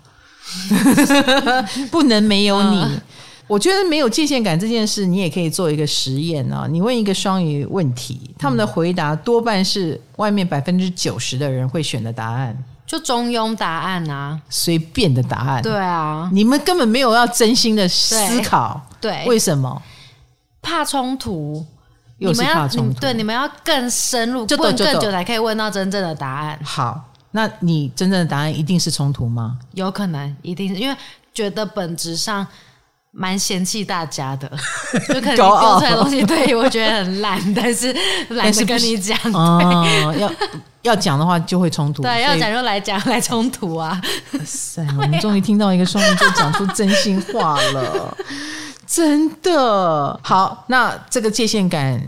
[1.90, 2.80] 不能没有你。
[2.80, 3.02] 嗯
[3.48, 6.66] 我觉得没有界限感这件事，你也可以做一个实验啊。
[6.72, 12.58] 你问一个双鱼问题，他们的回答多半是外面百分之九十的人会选的答案，
[12.88, 15.62] 就中庸答案啊，随便的答案。
[15.62, 18.80] 对啊，你们根本没有要真心的思考。
[19.02, 19.82] 对，对，为什么？
[20.62, 21.66] 怕冲突，
[22.18, 23.00] 又是怕冲突。
[23.00, 26.60] 对，你们要更深入，问更久才可以问到真正的答案。
[26.64, 29.58] 好，那你真正的答案一定是冲突吗？
[29.74, 30.96] 有可能，一定是因为
[31.34, 32.46] 觉得本质上。
[33.12, 34.50] 蛮嫌弃大家的，
[35.10, 37.96] 就可能丢出来的东西，对我觉得很烂， 但是
[38.30, 39.18] 懒得跟你讲。
[39.34, 40.32] 哦，要
[40.84, 42.02] 要讲的话就会冲突。
[42.02, 44.00] 对，要讲就来讲来冲突啊！
[44.34, 48.18] 哇塞，我们终于听到一个双鱼座讲出真心话了，
[48.88, 50.64] 真的好。
[50.68, 52.02] 那这个界限感。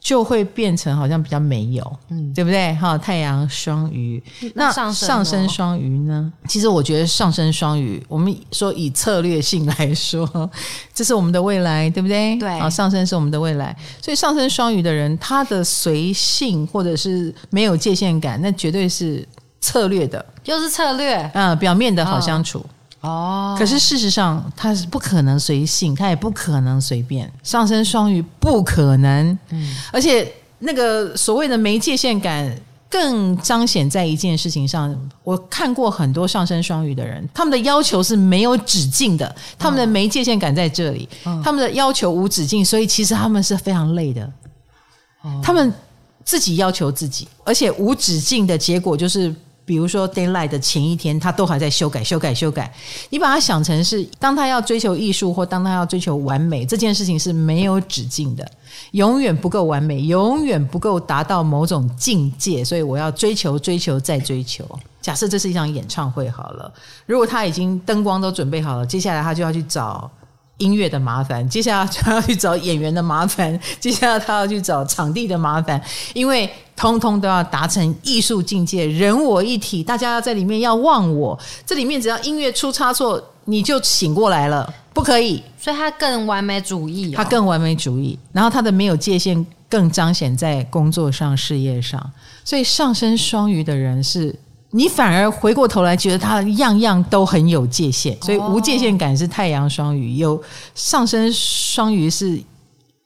[0.00, 2.74] 就会变成好像比较没有，嗯，对不对？
[2.76, 4.20] 哈，太阳双鱼，
[4.54, 4.92] 那上
[5.24, 6.32] 升双鱼呢？
[6.48, 10.50] 其实我觉得上升双鱼，我们说以策略性来说，
[10.94, 12.34] 这是我们的未来，对不对？
[12.38, 19.26] 对，啊，上升是我们的未来，所以上升双鱼的人，他的随性或者是没有界限感，那绝对是
[19.60, 22.58] 策略的，就是策略，嗯，表面的好相处。
[22.60, 22.66] 哦
[23.00, 27.30] 哦，可是事实上他是不可能随性，他也不可能随便。
[27.42, 32.54] 上升双鱼不可能，嗯，而且那个所谓的没界限感
[32.90, 34.94] 更彰显在一件事情上。
[35.24, 44.30] 我看过很多上升双鱼的人，他们的要求是没有止境的，他们的没界限感在这里，哦，他们的要求无止境，所以其实他们是非常累的。
[45.22, 45.72] 哦，他们
[46.22, 49.34] 自己要求自己，而且无止境的结果就是。
[49.64, 52.72] 比如说，daylight 的前一天，他都还在修改、修改、修改。
[53.10, 58.50] 你把它想成是，当他要追求艺术，或当他要追求完美，这件事情是没有止境的，
[58.92, 62.64] 永远不够完美，永远不够达到某种境界。
[62.64, 64.64] 所以我要追求、追求再追求。
[65.00, 66.72] 假设这是一场演唱会好了，
[67.06, 70.10] 如果他已经灯光都准备好了，接下来他就要去找。
[70.60, 75.82] 音乐的麻烦，接下来他要去找演员的麻烦，接下来他要去找场地的麻烦，
[76.14, 81.36] 因为通通都要达成艺术境界，人我一体，大家要在里面要忘我，
[81.66, 92.12] 这里面只要音乐出差错，你就醒过来了，不可以，所以他更完美主义，哦，他更完美主义，然后他的没有界限更彰显在工作上、事业上，
[92.44, 94.38] 所以上升双鱼的人是。
[94.72, 100.40] 你反而回过头来觉得他样样都很有界限，所以无界限感是太阳双鱼，有
[100.74, 102.40] 上升双鱼是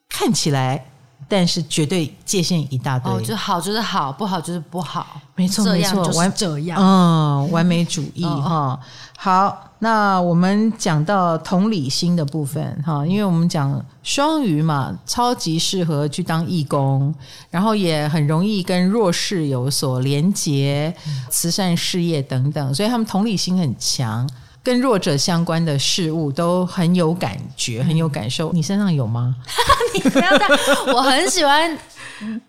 [0.08, 0.84] 看起来，
[1.28, 3.12] 但是绝对界限一大堆。
[3.12, 8.78] 哦，就好就是好，不好就是不好，没错没错，完这样，嗯，完美主义 哈。
[9.16, 17.14] 好，那我们讲到同理心的部分哈，因为我们讲双鱼嘛，超级适合去当义工，
[17.48, 20.94] 然后也很容易跟弱势有所连结，
[21.30, 24.28] 慈善事业等等，所以他们同理心很强，
[24.64, 28.50] 跟弱者相关的事物都很有感觉，很有感受。
[28.52, 29.36] 你身上有吗？
[29.94, 30.50] 你不要这样，
[30.96, 31.78] 我很喜欢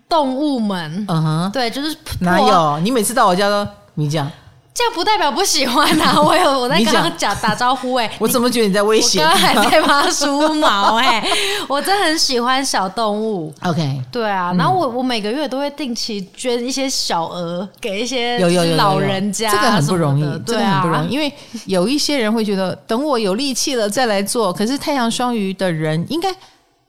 [0.09, 2.79] 动物们，嗯哼，对，就是哪有？
[2.79, 4.31] 你每次到我家都你讲。
[4.75, 6.19] 这样不代表不喜欢啊！
[6.21, 9.21] 我有我在刚刚讲打招呼哎、欸， 我怎么觉得你在威胁？
[9.21, 11.29] 我刚刚还在帮他梳毛哎、欸，
[11.69, 13.53] 我真的很喜欢小动物。
[13.63, 18.37] OK，对啊，然后我我每个月都会定期捐一些小额给一些
[18.75, 21.33] 老人家，这个很不容易，对啊很不容易，因为
[21.67, 26.29] 有一些人会觉得等我有力气了再来做，可是太阳双鱼的人应该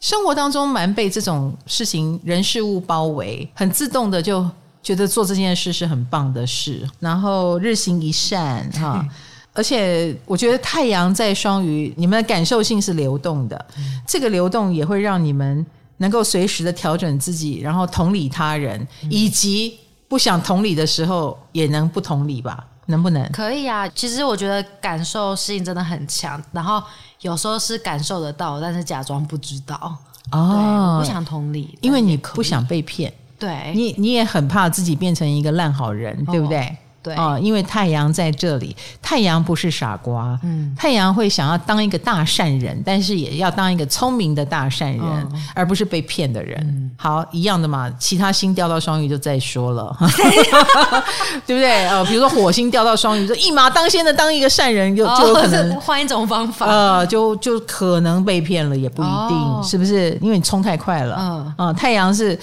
[0.00, 4.44] 生活当中蛮被这种事情人事物包围，很自动的就。
[4.86, 9.04] 觉得做这件事是很棒的事，然后日行一善哈，
[9.52, 13.66] 而且我觉得太阳在双鱼，你们的感受性是流动的，
[14.06, 15.66] 这个流动也会让你们
[15.96, 19.76] 能够随时的调整自己，然后同理他人，以及
[20.06, 22.64] 不想同理的时候也能不同理吧？
[22.86, 23.28] 能不能？
[23.32, 26.80] 可以啊，其实我觉得感受性真的很强，然后
[27.22, 29.96] 有时候是感受得到，但是假装不知道。
[30.30, 33.12] 哦，不想同理，因为你不想被骗。
[33.38, 36.60] 对，你你也很怕自己变成一个烂好人，对不对？
[36.60, 36.66] 哦
[37.02, 37.14] 对。
[37.14, 46.58] 啊，因为太阳在这里，太阳不是傻瓜，嗯，太阳会想要当一个大善人，但是也要当一个聪明的大善人，哦、而不是被骗的人。
[46.62, 49.96] 嗯、好，一样的嘛，其他星掉到双鱼就再说了，
[51.46, 51.86] 对不对？
[51.86, 60.18] 呃，比如说火星掉到双鱼，就一马当先的当一个善人，就就有可能换一种方法，呃，就就可能被骗了，也不一定，哦、是不是？
[60.20, 61.46] 因为你冲太快了，嗯。
[61.56, 62.36] 啊、呃，太阳是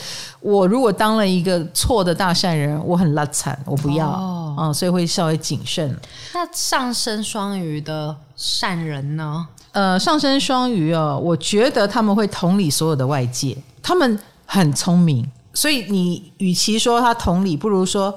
[0.43, 4.07] 我如果当了一个错的大善人，我很拉惨，我不要。
[4.07, 5.97] 哦嗯，所以会稍微谨慎。
[6.31, 9.47] 那上升双鱼的善人呢？
[9.71, 18.13] 呃，上升双鱼哦，我觉得他们会同理所有的外界，他们很聪明，所以你与其说他同理，不如说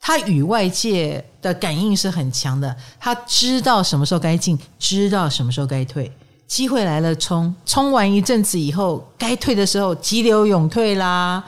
[0.00, 6.10] 他与外界的感应是很强的，他知道什么时候该进，知道什么时候该退。
[6.48, 11.44] 机会来了冲，冲冲完一阵子以后，该退的时候急流勇退啦，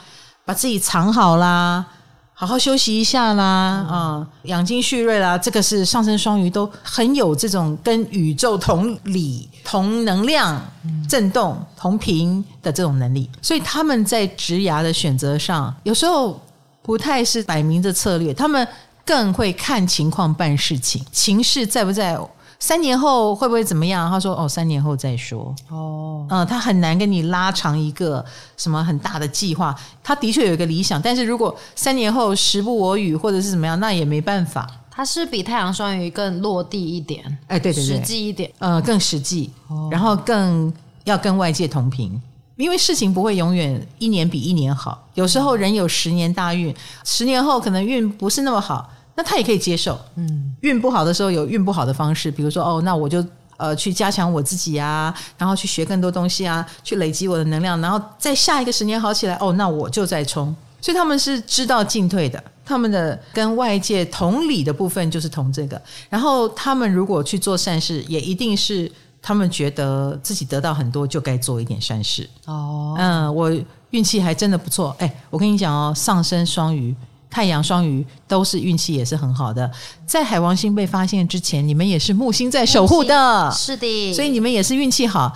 [0.50, 1.86] 把自己藏好啦，
[2.34, 3.44] 好好休息一下啦，
[3.88, 5.38] 啊、养精蓄锐啦。
[5.38, 10.60] 这个是上升双鱼都很有这种跟宇宙同理、同能量、
[11.08, 16.42] 震动同频的这种能力，所以他们在职涯的选择上，有时候
[16.82, 18.66] 不太是摆明着策略，他们
[19.06, 22.18] 更会看情况办事情，情势在不在？
[22.60, 24.08] 三年后会不会怎么样？
[24.10, 28.24] 他说：“哦，三年后再说。”哦，嗯，他很难跟你拉长一个
[28.56, 29.74] 什么很大的计划。
[30.04, 34.70] 他的确有一个理想，但是如果三年后时不我与，或者是怎么样，那也没办法。
[34.90, 40.70] 他是比太阳双鱼更落地一点，哎，对对对，实际一点，呃，更实际，哦，然后更
[41.04, 42.20] 要跟外界同频，
[42.56, 45.02] 因为事情不会永远一年比一年好。
[45.14, 48.90] 有时候人有十年大运，十年后可能运不是那么好。
[49.20, 53.22] 那他也可以接受，嗯，运不好的时候有运不好的方式，比如说哦，那我就
[53.58, 60.56] 呃去加强我自己啊，然后去学更多东西啊，去累积我的能量，然后在下一个十年好起来，哦，那我就再冲。
[60.80, 65.78] 所以他们是知道进退的，他们的跟外界同理的部分就是同这个。
[66.08, 68.90] 然后他们如果去做善事，也一定是
[69.20, 72.26] 他们觉得自己得到很多，就该做一点善事。
[72.46, 73.54] 哦，嗯，我
[73.90, 74.96] 运气还真的不错。
[74.98, 76.96] 哎，我跟你讲哦，上升双鱼。
[77.30, 79.70] 太阳双鱼都是运气也是很好的，
[80.04, 85.32] 在海王星被发现之前，你们也是木星在守护的，是的，所以你们也是运气好。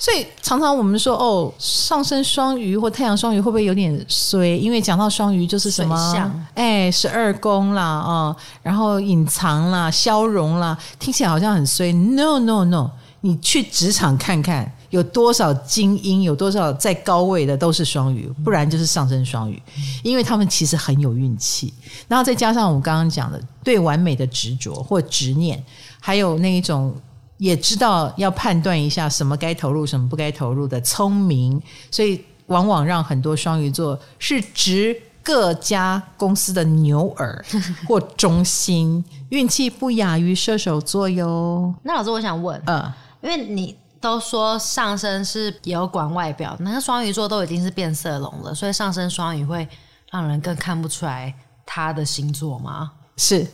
[0.00, 4.56] 所以常常我们说哦，上升双鱼或太阳双鱼会不会有点衰？
[4.56, 11.92] 因为讲到双鱼就是什么，哎，十二宫啦，啊、哦，然后隐藏啦、消融啦，听起来好像很衰。
[11.92, 12.90] No No No，
[13.20, 14.72] 你去职场看看。
[14.90, 19.62] 有多少精英，有多少在高位的都是双鱼，不然就是上升双鱼，
[20.02, 21.74] 因为他们其实很有运气。
[22.08, 25.62] 然后再加上我刚刚讲的对完美的执着或执念，
[26.00, 26.96] 还有那一种
[27.36, 31.60] 也知道要判断一下什么该投入，什么不该投入的聪明，
[31.90, 37.44] 所以往往让很多双鱼座是值各家公司的牛耳
[37.86, 41.74] 或中心，运气不亚于射手座哟。
[41.82, 42.90] 那老师，我想问，嗯，
[43.20, 43.76] 因为你。
[44.00, 49.68] 都说上升是也有管外表，那个双鱼座都已经是变色龙了，所以上升双鱼会
[50.12, 51.34] 让人更看不出来
[51.66, 52.92] 他的星座吗？
[53.16, 53.44] 是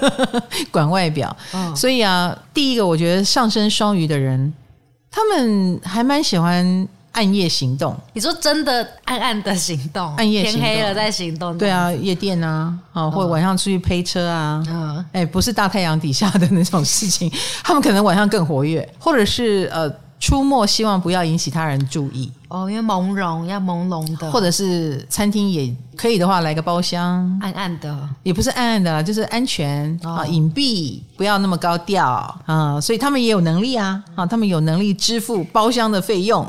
[0.72, 4.50] 管外表，哦，所以啊，第一个我觉得上升双鱼的人，
[5.10, 6.88] 他们还蛮喜欢。
[7.16, 17.32] 暗夜行动，你说真的暗暗的行动，暗夜天黑了在行动，对啊，夜店啊，啊，或者晚上出去陪车啊，嗯，哎，不是大太阳底下的那种事情，
[17.64, 19.90] 他们可能晚上更活跃，或者是呃。
[20.18, 32.06] 出没希望不要引起他人注意哦，因为朦胧要朦胧的，或者是餐厅也可以的话，来个包厢，暗暗的，也不是暗暗的，就是安全啊，哦、隐蔽，不要那么高调
[32.46, 32.80] 啊。
[32.80, 36.46] 所以他们也有能力啊，啊，他们有能力支付包厢的费用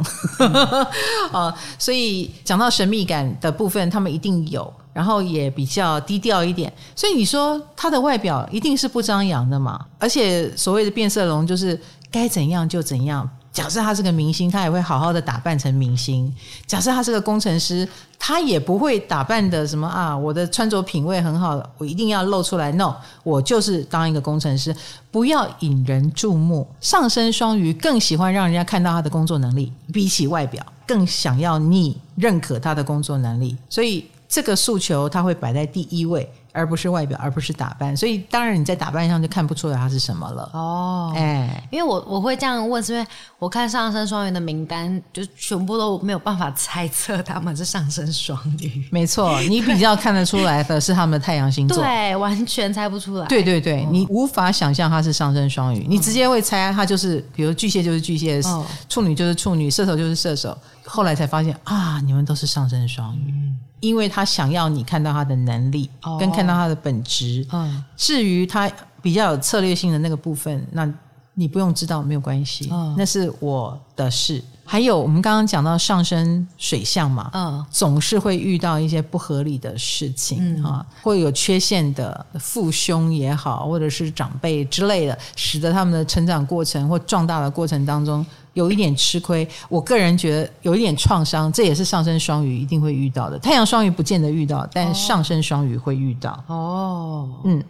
[1.34, 1.54] 啊。
[1.78, 6.72] 所以讲到神秘感的部分，他们一定有，然后也比较低调一点。
[6.96, 9.84] 所以你说他的外表一定是不张扬的嘛？
[10.00, 11.80] 而且所谓的变色龙，就是
[12.12, 13.28] 该怎样就怎样。
[13.58, 16.32] 假设他是个明星，他也会好好的打扮成明星；
[16.68, 17.90] 假设他是个工程师，
[18.20, 22.72] 他也不会打扮的什么啊，我的穿着品味很好，我一定要露出来。
[22.74, 22.94] No，
[23.24, 24.76] 我就是当一个工程师，
[25.10, 26.68] 不要引人注目。
[26.82, 36.32] 上升双鱼更喜欢让人家看到他的工作能力，比起外表，更想要你认可他的工作能力，所以这个诉求他会摆在第一位。
[36.58, 40.50] 而不是外表，而不是打扮，所以当然你在打扮上就看不出来他是什么了。
[40.54, 43.06] 哦，哎，因为我我会这样问，是因为
[43.38, 48.88] 我看上升双鱼的名单，就全部都没有办法猜测他们是上升双鱼。
[48.92, 53.28] 没错，你比较看得出来的是他们的太阳星座，对，完全猜不出来。
[53.28, 60.58] 对对对，哦、你无法想象他是上升双鱼，你直接会猜他就是，比如巨蟹就是巨蟹，哦、处女就是处女，射手就是射手。
[60.90, 63.47] 后来才发现啊，你们都是上升双鱼。
[63.80, 65.90] 嗯因为他想要你看到他的能力，
[66.20, 67.46] 跟看到他的本质。
[67.52, 68.68] 嗯，至于他
[69.04, 70.92] 比较有策略性的那个部分，那
[71.36, 72.70] 你不用知道，没有关系。
[72.72, 74.44] 嗯，那是我的事。
[74.66, 88.26] 还有我们刚刚讲到上升水象嘛，嗯，总是会遇到一些不合理的事情啊，会有缺陷的父兄也好，或者是长辈之类的，使得他们的成长过程或壮大的过程当中。
[88.58, 89.48] 有一点吃亏。
[89.70, 93.38] 我个人觉得有一点创伤，这也是上升双鱼一定会遇到的。
[93.38, 96.44] 太阳双鱼不见得遇到，但上升双鱼会遇到。
[96.48, 97.64] 哦，嗯，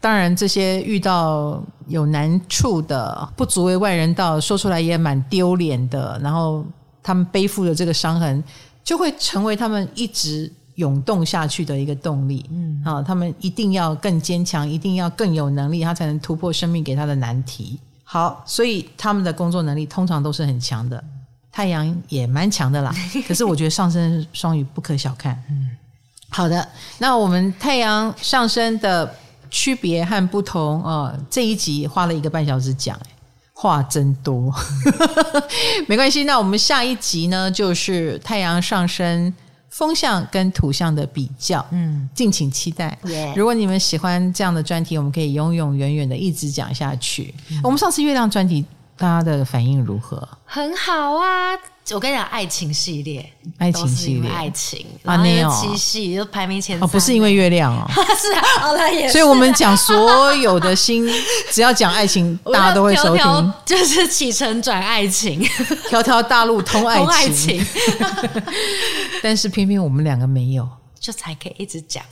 [0.00, 6.20] 当然这些遇到有难处的、不足为外人道，说出来也蛮丢脸的。
[6.22, 6.62] 然后
[7.02, 8.44] 他们背负的这个伤痕，
[8.84, 10.52] 就会成为他们一直。
[10.76, 17.78] 涌动下去的一个动力，嗯，好，他们一定要更坚强，一定要更有能力，他才能突破生命给他的难题。
[18.14, 21.02] 好，所以他们的工作能力通常都是很强的，
[21.50, 22.94] 太阳也蛮强的啦。
[23.26, 25.42] 可是我觉得上升双鱼不可小看。
[25.50, 25.70] 嗯，
[26.28, 26.68] 好的，
[26.98, 29.12] 那我们太阳上升的
[29.50, 32.96] 区别和不同哦，这一集花了一个半小时讲，
[33.52, 34.54] 话真多，
[35.88, 36.22] 没关系。
[36.22, 39.34] 那我们下一集呢，就是太阳上升。
[39.74, 42.96] 风象跟土象的比较，嗯，敬请期待。
[43.34, 47.34] 如果你们喜欢这样的专题，我们可以永永远远的一直讲下去。
[47.50, 48.64] 嗯、我们上次月亮专题，
[48.96, 50.28] 大家的反应如何？
[50.44, 51.58] 很好啊。
[51.90, 56.88] 我跟你讲，爱情系列，爱情系列，爱情啊，那有七系就排名前三。
[56.88, 57.86] 哦，不是因为月亮哦，
[58.18, 59.12] 是啊，哦，那也是。
[59.12, 61.06] 所以我们讲所有的心，
[61.52, 63.52] 只要讲爱情， 大家都会收听。
[63.66, 65.46] 就是起承转爱情，
[65.90, 67.08] 条条大路通爱情。
[67.10, 67.66] 爱情
[69.22, 70.66] 但是偏偏我们两个没有，
[70.98, 72.02] 就才可以一直讲。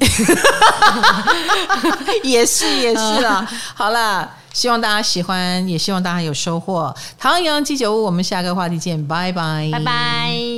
[2.23, 4.37] 也是也是啊，好啦。
[4.53, 6.95] 希望大家喜欢，也希望大家有收获。
[7.19, 10.52] 唐阳鸡酒屋，我们下个话题见，拜拜，拜拜。